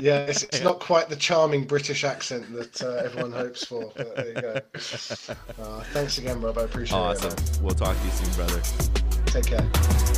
yeah, 0.00 0.20
it's, 0.26 0.44
it's, 0.44 0.62
not 0.62 0.80
quite 0.80 1.08
the 1.08 1.16
charming 1.16 1.64
British 1.64 2.04
accent 2.04 2.52
that 2.54 2.82
uh, 2.82 3.04
everyone 3.04 3.32
hopes 3.32 3.64
for. 3.64 3.92
But 3.96 4.16
there 4.16 4.28
you 4.28 4.34
go. 4.34 4.60
Uh, 5.58 5.80
thanks 5.92 6.18
again, 6.18 6.40
Rob. 6.40 6.58
I 6.58 6.62
appreciate 6.62 6.96
awesome. 6.96 7.30
it. 7.30 7.40
Awesome. 7.40 7.64
We'll 7.64 7.74
talk 7.74 7.96
to 7.96 8.04
you 8.04 8.10
soon, 8.10 8.34
brother. 8.34 8.60
Take 9.26 9.46
care. 9.46 10.13